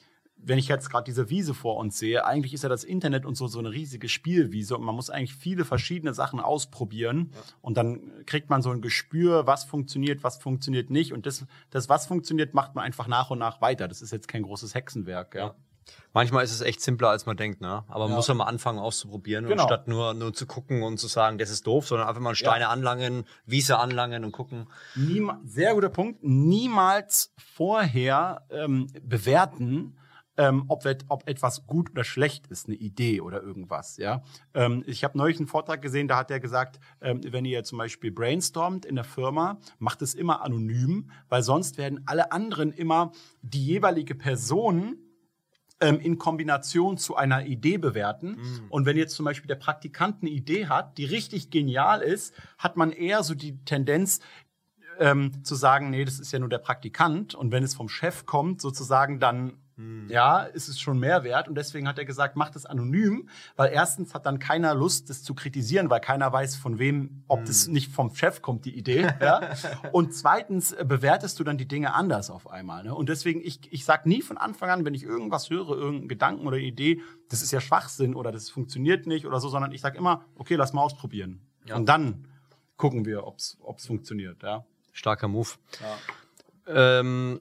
[0.42, 3.36] wenn ich jetzt gerade diese Wiese vor uns sehe, eigentlich ist ja das Internet und
[3.36, 7.40] so so eine riesige Spielwiese und man muss eigentlich viele verschiedene Sachen ausprobieren ja.
[7.60, 11.88] und dann kriegt man so ein Gespür, was funktioniert, was funktioniert nicht und das, das
[11.88, 13.88] was funktioniert, macht man einfach nach und nach weiter.
[13.88, 15.40] Das ist jetzt kein großes Hexenwerk, ja.
[15.40, 15.54] ja.
[16.12, 17.84] Manchmal ist es echt simpler, als man denkt, ne?
[17.88, 18.16] Aber man ja.
[18.16, 19.64] muss ja mal anfangen auszuprobieren, genau.
[19.64, 22.62] statt nur, nur zu gucken und zu sagen, das ist doof, sondern einfach mal Steine
[22.62, 22.70] ja.
[22.70, 24.66] anlangen, Wiese anlangen und gucken.
[24.96, 26.22] Niem sehr guter Punkt.
[26.22, 29.96] Niemals vorher ähm, bewerten,
[30.40, 33.98] ähm, ob, ob, etwas gut oder schlecht ist, eine Idee oder irgendwas.
[33.98, 34.22] Ja,
[34.54, 37.76] ähm, ich habe neulich einen Vortrag gesehen, da hat er gesagt, ähm, wenn ihr zum
[37.76, 43.12] Beispiel brainstormt in der Firma, macht es immer anonym, weil sonst werden alle anderen immer
[43.42, 44.96] die jeweilige Person
[45.78, 48.38] ähm, in Kombination zu einer Idee bewerten.
[48.38, 48.66] Mhm.
[48.70, 52.78] Und wenn jetzt zum Beispiel der Praktikant eine Idee hat, die richtig genial ist, hat
[52.78, 54.20] man eher so die Tendenz,
[54.98, 57.34] ähm, zu sagen, nee, das ist ja nur der Praktikant.
[57.34, 60.10] Und wenn es vom Chef kommt, sozusagen, dann hm.
[60.10, 61.48] Ja, ist es schon mehr wert.
[61.48, 65.22] Und deswegen hat er gesagt, macht es anonym, weil erstens hat dann keiner Lust, das
[65.22, 67.46] zu kritisieren, weil keiner weiß, von wem, ob hm.
[67.46, 69.08] das nicht vom Chef kommt, die Idee.
[69.20, 69.54] ja?
[69.92, 72.84] Und zweitens äh, bewertest du dann die Dinge anders auf einmal.
[72.84, 72.94] Ne?
[72.94, 76.46] Und deswegen, ich, ich sage nie von Anfang an, wenn ich irgendwas höre, irgendeinen Gedanken
[76.46, 79.96] oder Idee, das ist ja Schwachsinn oder das funktioniert nicht oder so, sondern ich sage
[79.96, 81.40] immer, okay, lass mal ausprobieren.
[81.64, 81.76] Ja.
[81.76, 82.26] Und dann
[82.76, 84.42] gucken wir, ob es funktioniert.
[84.42, 84.64] Ja?
[84.92, 85.48] Starker Move.
[86.66, 87.00] Ja.
[87.00, 87.40] Ähm,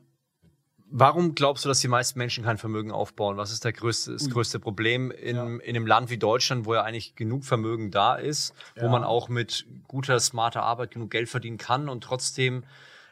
[0.91, 3.38] Warum glaubst du, dass die meisten Menschen kein Vermögen aufbauen?
[3.38, 5.45] Was ist der größte, das größte Problem in, ja.
[5.45, 8.84] in einem Land wie Deutschland, wo ja eigentlich genug Vermögen da ist, ja.
[8.84, 12.63] wo man auch mit guter, smarter Arbeit genug Geld verdienen kann und trotzdem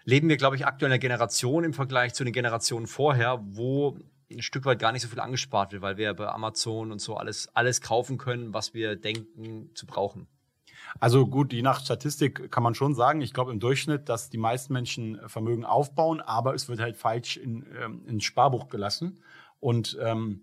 [0.06, 3.98] leben wir, glaube ich, aktuell in einer Generation im Vergleich zu den Generationen vorher, wo
[4.32, 7.16] ein Stück weit gar nicht so viel angespart wird, weil wir bei Amazon und so
[7.18, 10.28] alles, alles kaufen können, was wir denken zu brauchen.
[11.00, 14.38] Also gut, je nach Statistik kann man schon sagen, ich glaube im Durchschnitt, dass die
[14.38, 19.20] meisten Menschen Vermögen aufbauen, aber es wird halt falsch in, ähm, ins Sparbuch gelassen.
[19.60, 20.42] Und, ähm,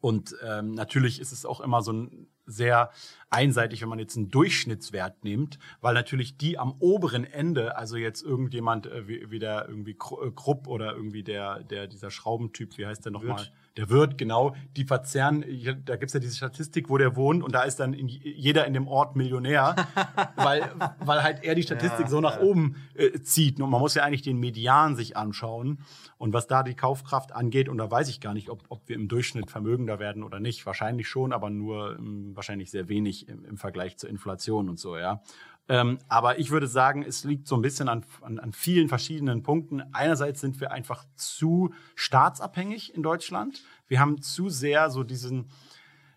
[0.00, 2.90] und ähm, natürlich ist es auch immer so ein sehr
[3.30, 8.22] einseitig, wenn man jetzt einen Durchschnittswert nimmt, weil natürlich die am oberen Ende, also jetzt
[8.22, 12.86] irgendjemand äh, wie, wie der irgendwie äh, Krupp oder irgendwie der, der dieser Schraubentyp, wie
[12.86, 13.48] heißt der nochmal?
[13.78, 15.42] Der Wirt, genau, die verzerren,
[15.86, 18.74] da gibt's ja diese Statistik, wo der wohnt und da ist dann in, jeder in
[18.74, 19.74] dem Ort Millionär,
[20.36, 22.42] weil, weil halt er die Statistik ja, so nach ja.
[22.42, 23.58] oben äh, zieht.
[23.62, 25.78] Und man muss ja eigentlich den Median sich anschauen.
[26.18, 28.96] Und was da die Kaufkraft angeht, und da weiß ich gar nicht, ob, ob wir
[28.96, 30.66] im Durchschnitt vermögender werden oder nicht.
[30.66, 34.96] Wahrscheinlich schon, aber nur ähm, wahrscheinlich sehr wenig im, im Vergleich zur Inflation und so,
[34.96, 35.22] ja.
[35.68, 39.42] Ähm, aber ich würde sagen, es liegt so ein bisschen an, an, an vielen verschiedenen
[39.42, 39.82] Punkten.
[39.92, 43.62] Einerseits sind wir einfach zu staatsabhängig in Deutschland.
[43.86, 45.50] Wir haben zu sehr so diesen,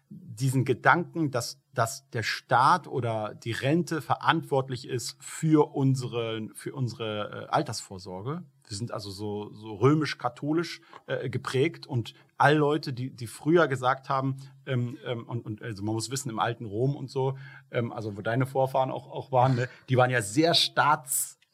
[0.09, 7.45] diesen Gedanken, dass, dass der Staat oder die Rente verantwortlich ist für unsere, für unsere
[7.45, 8.43] äh, Altersvorsorge.
[8.67, 11.87] Wir sind also so, so römisch-katholisch äh, geprägt.
[11.87, 16.11] Und all Leute, die, die früher gesagt haben, ähm, ähm, und, und also man muss
[16.11, 17.37] wissen, im alten Rom und so,
[17.71, 20.53] ähm, also wo deine Vorfahren auch, auch waren, ne, die waren ja sehr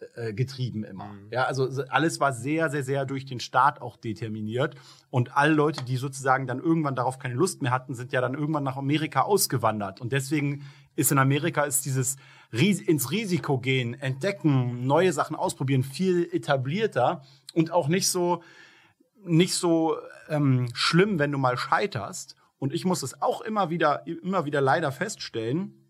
[0.02, 1.06] staatsgetrieben immer.
[1.06, 1.28] Mhm.
[1.32, 4.76] Ja, also alles war sehr, sehr, sehr durch den Staat auch determiniert.
[5.10, 8.34] Und alle Leute, die sozusagen dann irgendwann darauf keine Lust mehr hatten, sind ja dann
[8.34, 10.02] irgendwann nach Amerika ausgewandert.
[10.02, 10.64] Und deswegen
[10.96, 12.18] ist in Amerika ist dieses
[12.52, 17.22] ins Risiko gehen, entdecken, neue Sachen ausprobieren, viel etablierter
[17.54, 18.44] und auch nicht so
[19.24, 19.98] nicht so
[20.30, 22.36] ähm, schlimm, wenn du mal scheiterst.
[22.58, 25.81] Und ich muss es auch immer wieder immer wieder leider feststellen,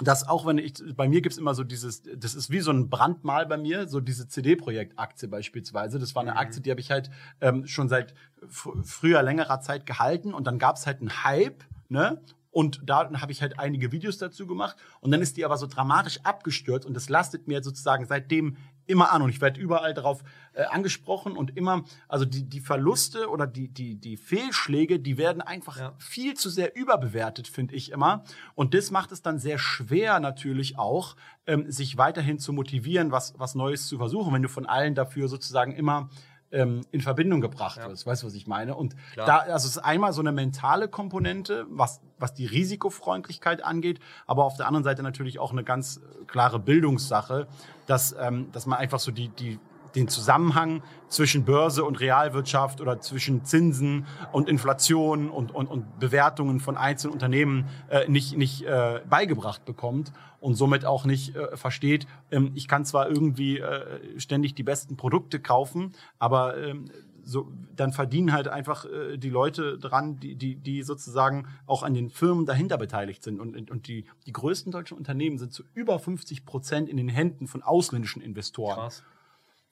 [0.00, 2.90] dass auch wenn ich bei mir gibt's immer so dieses das ist wie so ein
[2.90, 6.38] Brandmal bei mir so diese CD-Projekt Aktie beispielsweise das war eine mhm.
[6.38, 8.14] Aktie die habe ich halt ähm, schon seit
[8.48, 12.20] früher längerer Zeit gehalten und dann gab's halt einen Hype ne
[12.54, 14.76] und da habe ich halt einige Videos dazu gemacht.
[15.00, 19.10] Und dann ist die aber so dramatisch abgestürzt und das lastet mir sozusagen seitdem immer
[19.10, 19.22] an.
[19.22, 20.22] Und ich werde überall darauf
[20.54, 25.42] äh, angesprochen und immer, also die, die Verluste oder die, die, die Fehlschläge, die werden
[25.42, 25.92] einfach ja.
[25.98, 28.24] viel zu sehr überbewertet, finde ich immer.
[28.54, 33.34] Und das macht es dann sehr schwer natürlich auch, ähm, sich weiterhin zu motivieren, was,
[33.38, 36.08] was Neues zu versuchen, wenn du von allen dafür sozusagen immer
[36.54, 37.88] ähm, in Verbindung gebracht ja.
[37.88, 38.06] wird.
[38.06, 38.76] Weißt du, was ich meine?
[38.76, 39.26] Und Klar.
[39.26, 44.44] da, also es ist einmal so eine mentale Komponente, was, was die Risikofreundlichkeit angeht, aber
[44.44, 47.48] auf der anderen Seite natürlich auch eine ganz klare Bildungssache,
[47.86, 49.58] dass, ähm, dass man einfach so die, die
[49.94, 56.60] den Zusammenhang zwischen Börse und Realwirtschaft oder zwischen Zinsen und Inflation und, und, und Bewertungen
[56.60, 62.06] von einzelnen Unternehmen äh, nicht, nicht äh, beigebracht bekommt und somit auch nicht äh, versteht,
[62.30, 66.90] ähm, ich kann zwar irgendwie äh, ständig die besten Produkte kaufen, aber ähm,
[67.24, 71.94] so, dann verdienen halt einfach äh, die Leute dran, die, die, die sozusagen auch an
[71.94, 73.40] den Firmen dahinter beteiligt sind.
[73.40, 77.46] Und, und die, die größten deutschen Unternehmen sind zu über 50 Prozent in den Händen
[77.46, 78.76] von ausländischen Investoren.
[78.76, 79.04] Krass.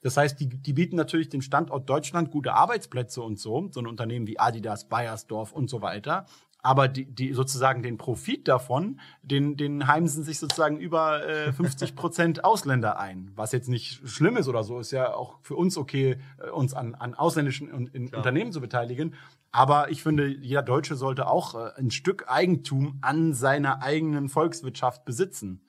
[0.03, 3.87] Das heißt, die, die bieten natürlich dem Standort Deutschland gute Arbeitsplätze und so, so ein
[3.87, 6.25] Unternehmen wie Adidas, Bayersdorf und so weiter.
[6.65, 11.95] Aber die, die sozusagen den Profit davon, den, den heimsen sich sozusagen über äh, 50
[11.95, 13.31] Prozent Ausländer ein.
[13.35, 16.73] Was jetzt nicht schlimm ist oder so, ist ja auch für uns okay, äh, uns
[16.73, 19.15] an, an ausländischen Unternehmen zu beteiligen.
[19.51, 25.05] Aber ich finde, jeder Deutsche sollte auch äh, ein Stück Eigentum an seiner eigenen Volkswirtschaft
[25.05, 25.61] besitzen.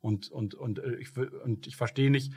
[0.00, 2.32] Und, und, und, äh, ich, und ich verstehe nicht,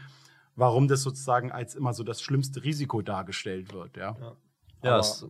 [0.57, 3.95] warum das sozusagen als immer so das schlimmste Risiko dargestellt wird.
[3.95, 4.35] Ja, ja,
[4.83, 5.25] ja, es,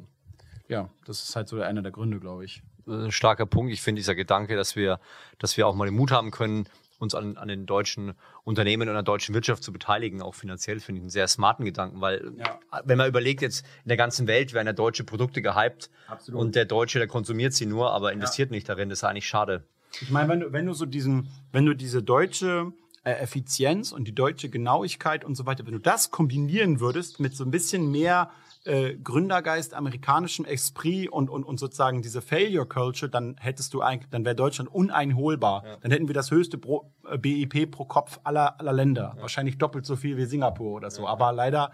[0.67, 2.63] ja das ist halt so einer der Gründe, glaube ich.
[2.87, 3.71] Ein starker Punkt.
[3.71, 4.99] Ich finde dieser Gedanke, dass wir,
[5.37, 6.67] dass wir auch mal den Mut haben können,
[6.99, 8.13] uns an, an den deutschen
[8.43, 11.65] Unternehmen und an der deutschen Wirtschaft zu beteiligen, auch finanziell, finde ich einen sehr smarten
[11.65, 12.59] Gedanken, weil ja.
[12.85, 16.41] wenn man überlegt, jetzt in der ganzen Welt werden ja deutsche Produkte gehypt Absolut.
[16.41, 18.55] und der Deutsche, der konsumiert sie nur, aber investiert ja.
[18.55, 19.63] nicht darin, das ist eigentlich schade.
[20.01, 24.05] Ich meine, wenn du, wenn du so diesen, wenn du diese deutsche äh, Effizienz und
[24.05, 27.91] die deutsche Genauigkeit und so weiter, wenn du das kombinieren würdest mit so ein bisschen
[27.91, 28.31] mehr
[28.67, 34.09] äh, Gründergeist, amerikanischem Esprit und, und, und sozusagen diese Failure Culture, dann hättest du eigentlich,
[34.09, 35.63] dann wäre Deutschland uneinholbar.
[35.65, 35.77] Ja.
[35.77, 39.13] Dann hätten wir das höchste pro, äh, BIP pro Kopf aller, aller Länder.
[39.15, 39.21] Ja.
[39.21, 41.03] Wahrscheinlich doppelt so viel wie Singapur oder so.
[41.03, 41.09] Ja.
[41.09, 41.71] Aber leider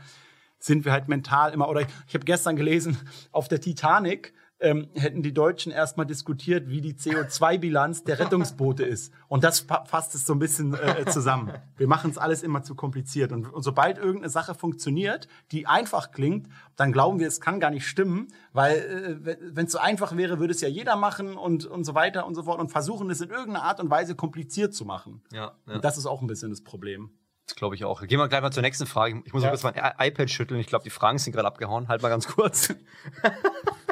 [0.60, 2.98] sind wir halt mental immer, oder ich, ich habe gestern gelesen,
[3.32, 9.13] auf der Titanic ähm, hätten die Deutschen erstmal diskutiert, wie die CO2-Bilanz der Rettungsboote ist.
[9.28, 11.54] Und das fasst es so ein bisschen äh, zusammen.
[11.76, 13.32] Wir machen es alles immer zu kompliziert.
[13.34, 16.47] Und, und sobald irgendeine Sache funktioniert, die einfach klingt,
[16.78, 20.39] dann glauben wir, es kann gar nicht stimmen, weil äh, wenn es so einfach wäre,
[20.39, 23.19] würde es ja jeder machen und, und so weiter und so fort und versuchen es
[23.19, 25.21] in irgendeiner Art und Weise kompliziert zu machen.
[25.32, 25.76] Ja, ja.
[25.76, 27.12] Und das ist auch ein bisschen das Problem.
[27.47, 28.02] Das glaube ich auch.
[28.02, 29.21] Gehen wir gleich mal zur nächsten Frage.
[29.26, 29.49] Ich muss ja.
[29.49, 30.62] kurz mein iPad schütteln.
[30.62, 31.89] Ich glaube, die Fragen sind gerade abgehauen.
[31.89, 32.73] Halt mal ganz kurz.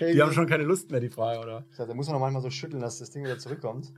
[0.00, 1.64] Die haben schon keine Lust mehr, die Frage, oder?
[1.70, 3.92] Ich dachte, da muss man noch manchmal so schütteln, dass das Ding wieder zurückkommt.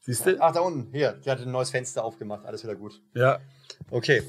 [0.00, 0.36] Siehst du?
[0.40, 0.92] Ach, da unten.
[0.92, 2.44] Hier, die hat ein neues Fenster aufgemacht.
[2.44, 3.00] Alles wieder gut.
[3.14, 3.40] Ja.
[3.90, 4.22] Okay.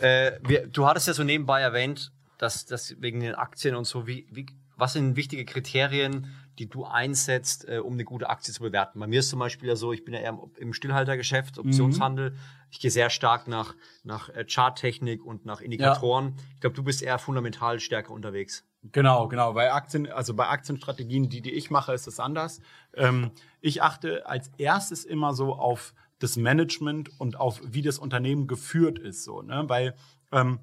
[0.00, 4.06] Äh, wir, du hattest ja so nebenbei erwähnt, dass, dass wegen den Aktien und so,
[4.06, 8.62] wie, wie, was sind wichtige Kriterien, die du einsetzt, äh, um eine gute Aktie zu
[8.62, 8.98] bewerten?
[9.00, 12.30] Bei mir ist zum Beispiel ja so, ich bin ja eher im, im Stillhaltergeschäft, Optionshandel.
[12.30, 12.36] Mhm.
[12.70, 16.34] Ich gehe sehr stark nach, nach äh, Charttechnik und nach Indikatoren.
[16.36, 16.44] Ja.
[16.54, 18.64] Ich glaube, du bist eher fundamental stärker unterwegs.
[18.92, 19.52] Genau, genau.
[19.52, 22.60] Bei Aktien, also bei Aktienstrategien, die, die ich mache, ist es anders.
[22.94, 28.46] Ähm, ich achte als erstes immer so auf das Management und auf wie das Unternehmen
[28.46, 29.64] geführt ist, so, ne?
[29.66, 29.94] Weil
[30.32, 30.60] ähm,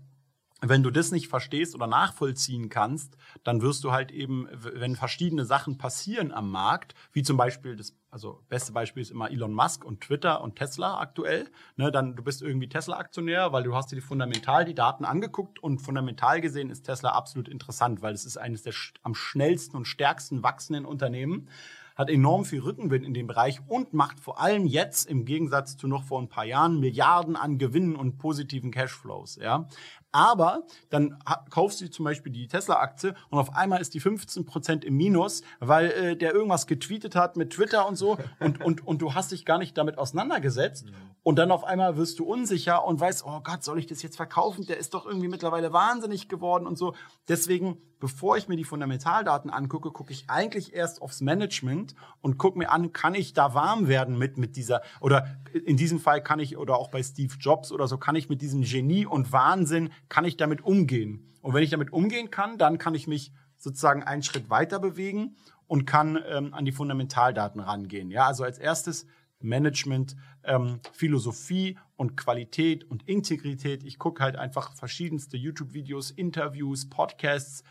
[0.70, 5.46] wenn du das nicht verstehst oder nachvollziehen kannst, dann wirst du halt eben, wenn verschiedene
[5.46, 9.84] Sachen passieren am Markt, wie zum Beispiel das, also beste Beispiel ist immer Elon Musk
[9.84, 14.02] und Twitter und Tesla aktuell, ne, dann du bist irgendwie Tesla-Aktionär, weil du hast dir
[14.02, 18.64] fundamental die Daten angeguckt und fundamental gesehen ist Tesla absolut interessant, weil es ist eines
[18.64, 21.50] der am schnellsten und stärksten wachsenden Unternehmen
[21.96, 25.88] hat enorm viel Rückenwind in dem Bereich und macht vor allem jetzt im Gegensatz zu
[25.88, 29.36] noch vor ein paar Jahren Milliarden an Gewinnen und positiven Cashflows.
[29.36, 29.68] Ja,
[30.14, 31.18] aber dann
[31.50, 35.92] kaufst du zum Beispiel die Tesla-Aktie und auf einmal ist die 15% im Minus, weil
[35.92, 39.44] äh, der irgendwas getweetet hat mit Twitter und so und, und, und du hast dich
[39.44, 40.86] gar nicht damit auseinandergesetzt.
[40.86, 40.94] Mhm.
[41.24, 44.18] Und dann auf einmal wirst du unsicher und weißt, oh Gott, soll ich das jetzt
[44.18, 44.66] verkaufen?
[44.66, 46.96] Der ist doch irgendwie mittlerweile wahnsinnig geworden und so.
[47.30, 52.58] Deswegen, bevor ich mir die Fundamentaldaten angucke, gucke ich eigentlich erst aufs Management und gucke
[52.58, 56.42] mir an, kann ich da warm werden mit, mit dieser, oder in diesem Fall kann
[56.42, 59.92] ich, oder auch bei Steve Jobs oder so, kann ich mit diesem Genie und Wahnsinn
[60.14, 61.34] kann ich damit umgehen?
[61.42, 65.38] Und wenn ich damit umgehen kann, dann kann ich mich sozusagen einen Schritt weiter bewegen
[65.66, 68.12] und kann ähm, an die Fundamentaldaten rangehen.
[68.12, 69.08] Ja, also als erstes
[69.40, 73.84] Management, ähm, Philosophie und Qualität und Integrität.
[73.84, 77.64] Ich gucke halt einfach verschiedenste YouTube-Videos, Interviews, Podcasts,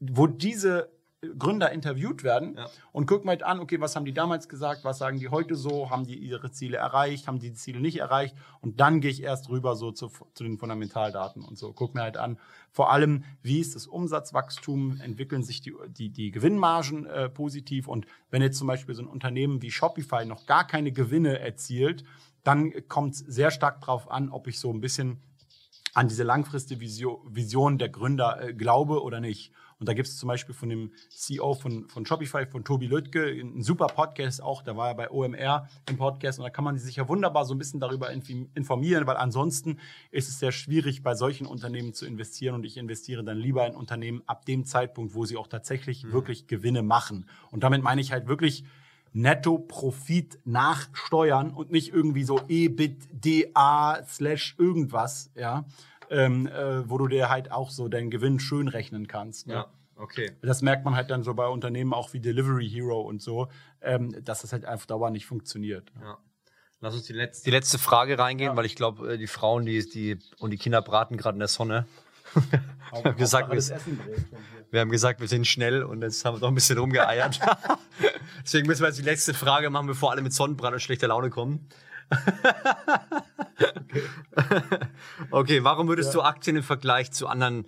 [0.00, 0.90] wo diese
[1.38, 2.66] Gründer interviewt werden ja.
[2.92, 5.90] und gucken halt an, okay, was haben die damals gesagt, was sagen die heute so,
[5.90, 8.34] haben die ihre Ziele erreicht, haben die, die Ziele nicht erreicht?
[8.62, 12.00] Und dann gehe ich erst rüber so zu, zu den Fundamentaldaten und so, guck mir
[12.02, 12.38] halt an,
[12.70, 17.86] vor allem, wie ist das Umsatzwachstum, entwickeln sich die, die, die Gewinnmargen äh, positiv?
[17.86, 22.02] Und wenn jetzt zum Beispiel so ein Unternehmen wie Shopify noch gar keine Gewinne erzielt,
[22.44, 25.20] dann kommt es sehr stark drauf an, ob ich so ein bisschen
[25.92, 29.52] an diese langfristige Vision der Gründer äh, glaube oder nicht.
[29.80, 33.24] Und da gibt es zum Beispiel von dem CEO von, von Shopify, von Tobi Lüttke,
[33.24, 34.62] einen super Podcast auch.
[34.62, 37.54] Da war er bei OMR im Podcast und da kann man sich ja wunderbar so
[37.54, 39.78] ein bisschen darüber informieren, weil ansonsten
[40.10, 42.56] ist es sehr schwierig, bei solchen Unternehmen zu investieren.
[42.56, 46.12] Und ich investiere dann lieber in Unternehmen ab dem Zeitpunkt, wo sie auch tatsächlich mhm.
[46.12, 47.26] wirklich Gewinne machen.
[47.50, 48.64] Und damit meine ich halt wirklich
[49.14, 55.64] Netto-Profit nach Steuern und nicht irgendwie so EBITDA slash irgendwas, ja,
[56.10, 59.46] ähm, äh, wo du dir halt auch so deinen Gewinn schön rechnen kannst.
[59.46, 59.54] Ne?
[59.54, 59.66] Ja.
[59.96, 60.32] Okay.
[60.42, 63.48] Das merkt man halt dann so bei Unternehmen auch wie Delivery Hero und so,
[63.80, 65.92] ähm, dass das halt einfach dauernd nicht funktioniert.
[66.00, 66.18] Ja.
[66.80, 68.56] Lass uns die letzte, die letzte Frage reingehen, ja.
[68.56, 71.48] weil ich glaube, äh, die Frauen die, die, und die Kinder braten gerade in der
[71.48, 71.86] Sonne.
[72.34, 73.80] wir, haben gesagt, wir,
[74.70, 77.40] wir, haben gesagt, wir sind schnell und jetzt haben wir doch ein bisschen rumgeeiert.
[78.42, 81.28] Deswegen müssen wir jetzt die letzte Frage machen, bevor alle mit Sonnenbrand und schlechter Laune
[81.28, 81.68] kommen.
[83.60, 84.02] okay.
[85.30, 86.20] okay, warum würdest ja.
[86.20, 87.66] du Aktien im Vergleich zu anderen,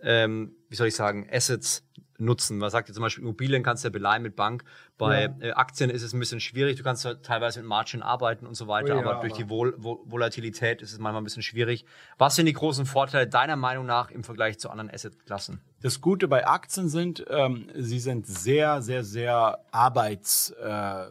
[0.00, 1.84] ähm, wie soll ich sagen, Assets
[2.18, 2.60] nutzen?
[2.60, 4.64] Was sagt ihr zum Beispiel, Immobilien kannst du ja beleihen mit Bank.
[4.98, 5.34] Bei ja.
[5.40, 6.76] äh, Aktien ist es ein bisschen schwierig.
[6.76, 9.48] Du kannst ja teilweise mit Margin arbeiten und so weiter, oh, ja, aber durch die
[9.48, 11.84] Vol Vol Volatilität ist es manchmal ein bisschen schwierig.
[12.18, 15.60] Was sind die großen Vorteile deiner Meinung nach im Vergleich zu anderen Assetklassen?
[15.82, 20.50] Das Gute bei Aktien sind, ähm, sie sind sehr, sehr, sehr arbeits...
[20.50, 21.06] Äh,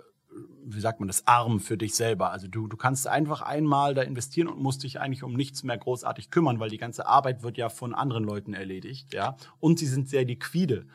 [0.65, 2.31] wie sagt man das, arm für dich selber.
[2.31, 5.77] Also du, du kannst einfach einmal da investieren und musst dich eigentlich um nichts mehr
[5.77, 9.35] großartig kümmern, weil die ganze Arbeit wird ja von anderen Leuten erledigt, ja.
[9.59, 10.85] Und sie sind sehr liquide.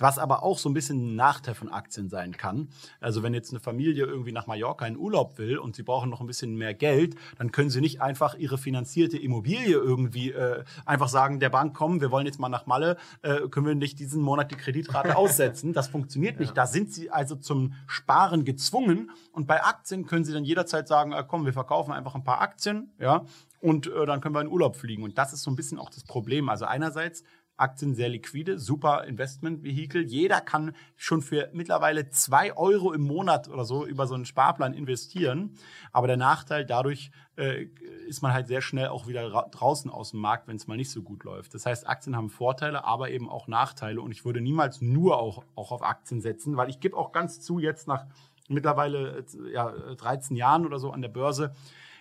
[0.00, 2.68] Was aber auch so ein bisschen ein Nachteil von Aktien sein kann.
[3.00, 6.20] Also wenn jetzt eine Familie irgendwie nach Mallorca in Urlaub will und sie brauchen noch
[6.20, 11.08] ein bisschen mehr Geld, dann können sie nicht einfach ihre finanzierte Immobilie irgendwie äh, einfach
[11.08, 14.22] sagen, der Bank kommen, wir wollen jetzt mal nach Malle, äh, können wir nicht diesen
[14.22, 15.72] Monat die Kreditrate aussetzen.
[15.72, 16.50] Das funktioniert nicht.
[16.50, 16.54] Ja.
[16.54, 19.10] Da sind sie also zum Sparen gezwungen.
[19.32, 22.40] Und bei Aktien können sie dann jederzeit sagen, äh, komm, wir verkaufen einfach ein paar
[22.40, 23.24] Aktien, ja,
[23.60, 25.02] und äh, dann können wir in Urlaub fliegen.
[25.02, 26.48] Und das ist so ein bisschen auch das Problem.
[26.48, 27.24] Also einerseits
[27.60, 30.04] Aktien sehr liquide, super Investmentvehikel.
[30.04, 34.74] Jeder kann schon für mittlerweile zwei Euro im Monat oder so über so einen Sparplan
[34.74, 35.54] investieren.
[35.92, 37.66] Aber der Nachteil, dadurch äh,
[38.06, 40.90] ist man halt sehr schnell auch wieder draußen aus dem Markt, wenn es mal nicht
[40.90, 41.54] so gut läuft.
[41.54, 44.00] Das heißt, Aktien haben Vorteile, aber eben auch Nachteile.
[44.00, 47.40] Und ich würde niemals nur auch, auch auf Aktien setzen, weil ich gebe auch ganz
[47.40, 48.06] zu, jetzt nach
[48.48, 51.54] mittlerweile ja, 13 Jahren oder so an der Börse,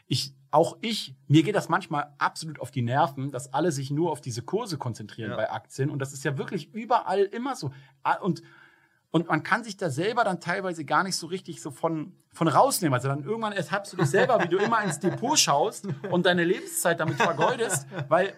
[0.09, 4.11] ich, auch ich, mir geht das manchmal absolut auf die Nerven, dass alle sich nur
[4.11, 5.37] auf diese Kurse konzentrieren ja.
[5.37, 5.91] bei Aktien.
[5.91, 7.71] Und das ist ja wirklich überall immer so.
[8.01, 8.41] Ah, und,
[9.11, 12.47] und man kann sich da selber dann teilweise gar nicht so richtig so von, von
[12.47, 12.95] rausnehmen.
[12.95, 16.43] Also dann irgendwann ertappst du dich selber, wie du immer ins Depot schaust und deine
[16.43, 18.33] Lebenszeit damit vergeudest, weil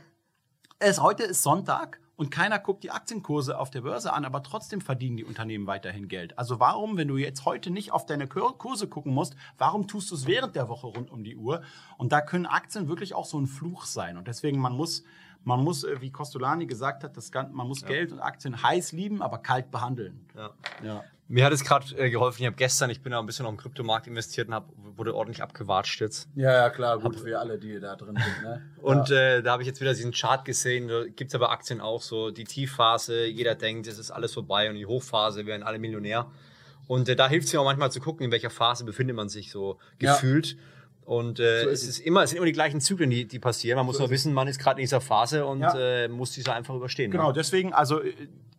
[0.78, 4.80] es heute ist Sonntag und keiner guckt die Aktienkurse auf der Börse an, aber trotzdem
[4.80, 6.38] verdienen die Unternehmen weiterhin Geld.
[6.38, 10.14] Also warum, wenn du jetzt heute nicht auf deine Kurse gucken musst, warum tust du
[10.14, 11.64] es während der Woche rund um die Uhr?
[11.98, 14.18] Und da können Aktien wirklich auch so ein Fluch sein.
[14.18, 15.04] Und deswegen, man muss,
[15.44, 17.88] man muss, äh, wie Costolani gesagt hat, das, man muss ja.
[17.88, 20.24] Geld und Aktien heiß lieben, aber kalt behandeln.
[20.36, 20.52] Ja.
[20.84, 21.04] ja.
[21.32, 22.41] Mir hat es gerade äh, geholfen.
[22.41, 25.15] Ich habe gestern, ich bin ja ein bisschen auf dem Kryptomarkt investiert und hab, wurde
[25.15, 26.28] ordentlich abgewatscht jetzt.
[26.36, 28.44] Ja, ja, klar, gut hab, für alle, die da drin sind.
[28.44, 28.62] Ne?
[28.82, 29.38] und ja.
[29.38, 30.89] äh, da habe ich jetzt wieder diesen Chart gesehen.
[30.89, 34.70] Da gibt es aber Aktien auch so, die Tiefphase, jeder denkt, es ist alles vorbei
[34.70, 36.30] und die Hochphase, wir werden alle Millionär.
[36.88, 39.30] Und äh, da hilft es mir auch manchmal zu gucken, in welcher Phase befindet man
[39.30, 40.48] sich so gefühlt.
[40.48, 40.58] Ja.
[41.06, 43.78] Und äh, so es, ist immer, es sind immer die gleichen Zyklen, die, die passieren.
[43.78, 46.04] Man muss so nur wissen, man ist gerade in dieser Phase und ja.
[46.04, 47.10] äh, muss diese einfach überstehen.
[47.10, 47.34] Genau, ne?
[47.34, 48.02] deswegen, also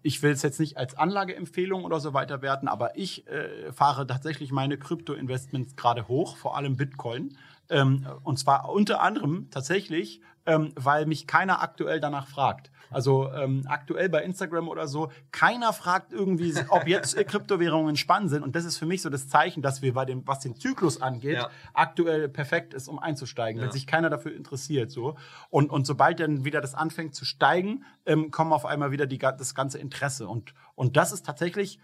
[0.03, 4.07] ich will es jetzt nicht als Anlageempfehlung oder so weiter werten, aber ich äh, fahre
[4.07, 7.37] tatsächlich meine Krypto-Investments gerade hoch, vor allem Bitcoin.
[7.71, 12.71] Ähm, und zwar unter anderem tatsächlich, ähm, weil mich keiner aktuell danach fragt.
[12.91, 18.43] Also ähm, aktuell bei Instagram oder so, keiner fragt irgendwie, ob jetzt Kryptowährungen spannend sind.
[18.43, 21.01] Und das ist für mich so das Zeichen, dass wir bei dem, was den Zyklus
[21.01, 21.51] angeht, ja.
[21.73, 23.67] aktuell perfekt ist, um einzusteigen, ja.
[23.67, 24.91] wenn sich keiner dafür interessiert.
[24.91, 25.17] So.
[25.49, 29.19] Und, und sobald dann wieder das anfängt zu steigen, ähm, kommen auf einmal wieder die,
[29.19, 30.29] das ganze Interesse.
[30.29, 31.79] Und, und das ist tatsächlich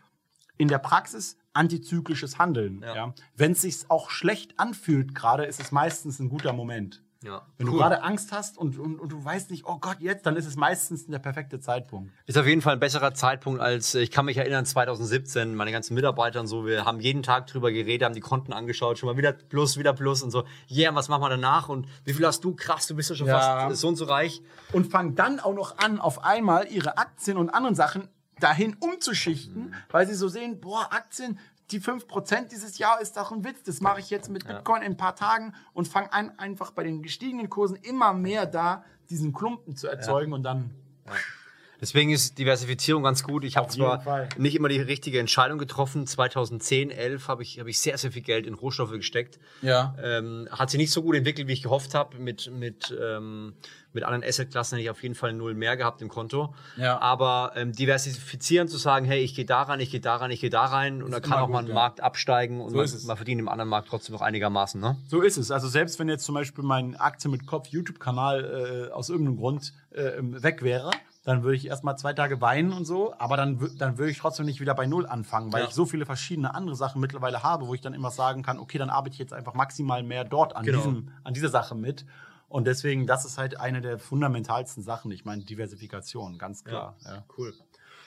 [0.59, 2.83] in der Praxis antizyklisches Handeln.
[2.83, 2.95] Ja.
[2.95, 3.15] ja.
[3.37, 7.03] Wenn es sich auch schlecht anfühlt, gerade ist es meistens ein guter Moment.
[7.25, 7.43] Ja.
[7.57, 7.73] Wenn cool.
[7.73, 10.47] du gerade Angst hast und, und, und du weißt nicht, oh Gott, jetzt, dann ist
[10.47, 12.13] es meistens der perfekte Zeitpunkt.
[12.27, 15.95] Ist auf jeden Fall ein besserer Zeitpunkt als, ich kann mich erinnern, 2017, meine ganzen
[15.95, 19.17] Mitarbeiter und so, wir haben jeden Tag drüber geredet, haben die Konten angeschaut, schon mal
[19.17, 22.45] wieder plus, wieder plus und so, yeah, was machen wir danach und wie viel hast
[22.45, 22.55] du?
[22.55, 23.69] Krass, du bist ja schon ja.
[23.69, 24.41] fast so und so reich.
[24.73, 28.09] Und fangen dann auch noch an, auf einmal ihre Aktien und anderen Sachen
[28.41, 29.75] dahin umzuschichten, mhm.
[29.91, 31.39] weil sie so sehen, boah, Aktien,
[31.71, 33.63] die 5% dieses Jahr ist doch ein Witz.
[33.65, 36.83] Das mache ich jetzt mit Bitcoin in ein paar Tagen und fange an, einfach bei
[36.83, 40.37] den gestiegenen Kursen immer mehr da diesen Klumpen zu erzeugen ja.
[40.37, 40.71] und dann.
[41.07, 41.13] Ja.
[41.81, 43.45] Deswegen ist Diversifizierung ganz gut.
[43.45, 44.29] Ich habe zwar Fall.
[44.37, 46.07] nicht immer die richtige Entscheidung getroffen.
[46.07, 49.39] 2010, 11 habe ich, hab ich sehr, sehr viel Geld in Rohstoffe gesteckt.
[49.63, 49.95] Ja.
[50.03, 52.19] Ähm, hat sich nicht so gut entwickelt, wie ich gehofft habe.
[52.19, 53.55] Mit, mit, ähm,
[53.93, 56.55] mit anderen Assetklassen hätte ich auf jeden Fall null mehr gehabt im Konto.
[56.77, 57.01] Ja.
[57.01, 60.41] Aber ähm, diversifizieren, zu sagen, hey, ich gehe da rein, ich gehe da rein, ich
[60.41, 61.75] gehe da rein und dann kann auch gut, mal ein ja.
[61.75, 64.81] Markt absteigen und so man, man, verdient im anderen Markt trotzdem noch einigermaßen.
[64.81, 64.97] Ne?
[65.09, 65.51] So ist es.
[65.51, 69.73] Also selbst wenn jetzt zum Beispiel mein Aktie mit Kopf YouTube-Kanal äh, aus irgendeinem Grund
[69.91, 70.91] äh, weg wäre,
[71.29, 74.47] dann würde ich erstmal zwei Tage weinen und so, aber dann, dann würde ich trotzdem
[74.47, 75.69] nicht wieder bei Null anfangen, weil ja.
[75.69, 78.79] ich so viele verschiedene andere Sachen mittlerweile habe, wo ich dann immer sagen kann, okay,
[78.79, 80.79] dann arbeite ich jetzt einfach maximal mehr dort an, genau.
[80.79, 82.07] diesem, an dieser Sache mit.
[82.49, 85.11] Und deswegen, das ist halt eine der fundamentalsten Sachen.
[85.11, 86.97] Ich meine, Diversifikation, ganz klar.
[87.05, 87.25] Ja, ja.
[87.37, 87.53] Cool.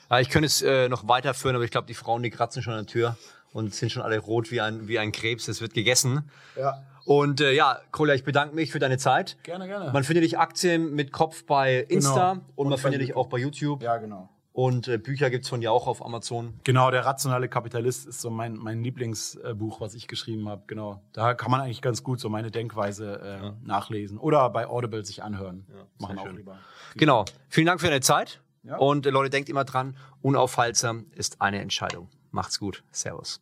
[0.09, 2.74] Ja, ich könnte es äh, noch weiterführen, aber ich glaube, die Frauen, die kratzen schon
[2.74, 3.17] an der Tür
[3.53, 5.47] und sind schon alle rot wie ein, wie ein Krebs.
[5.47, 6.28] Es wird gegessen.
[6.57, 6.82] Ja.
[7.06, 9.38] Und äh, ja, Kolja, ich bedanke mich für deine Zeit.
[9.43, 9.91] Gerne, gerne.
[9.91, 12.45] Man findet dich Aktien mit Kopf bei Insta genau.
[12.56, 13.82] und, und man findet dich auch bei YouTube.
[13.82, 14.30] Ja, genau.
[14.54, 16.60] Und äh, Bücher gibt's von dir auch auf Amazon.
[16.66, 20.64] Genau, der rationale Kapitalist ist so mein, mein Lieblingsbuch, was ich geschrieben habe.
[20.68, 21.02] Genau.
[21.14, 23.54] Da kann man eigentlich ganz gut so meine Denkweise äh, ja.
[23.64, 24.18] nachlesen.
[24.18, 25.66] Oder bei Audible sich anhören.
[25.70, 26.36] Ja, Machen auch schön.
[26.36, 26.60] lieber.
[26.95, 27.24] Genau.
[27.47, 28.41] Vielen Dank für deine Zeit.
[28.64, 28.78] Ja.
[28.78, 32.10] Und äh, Leute, denkt immer dran, unaufhaltsam ist eine Entscheidung.
[32.32, 32.84] Macht's gut.
[32.91, 33.41] Servus.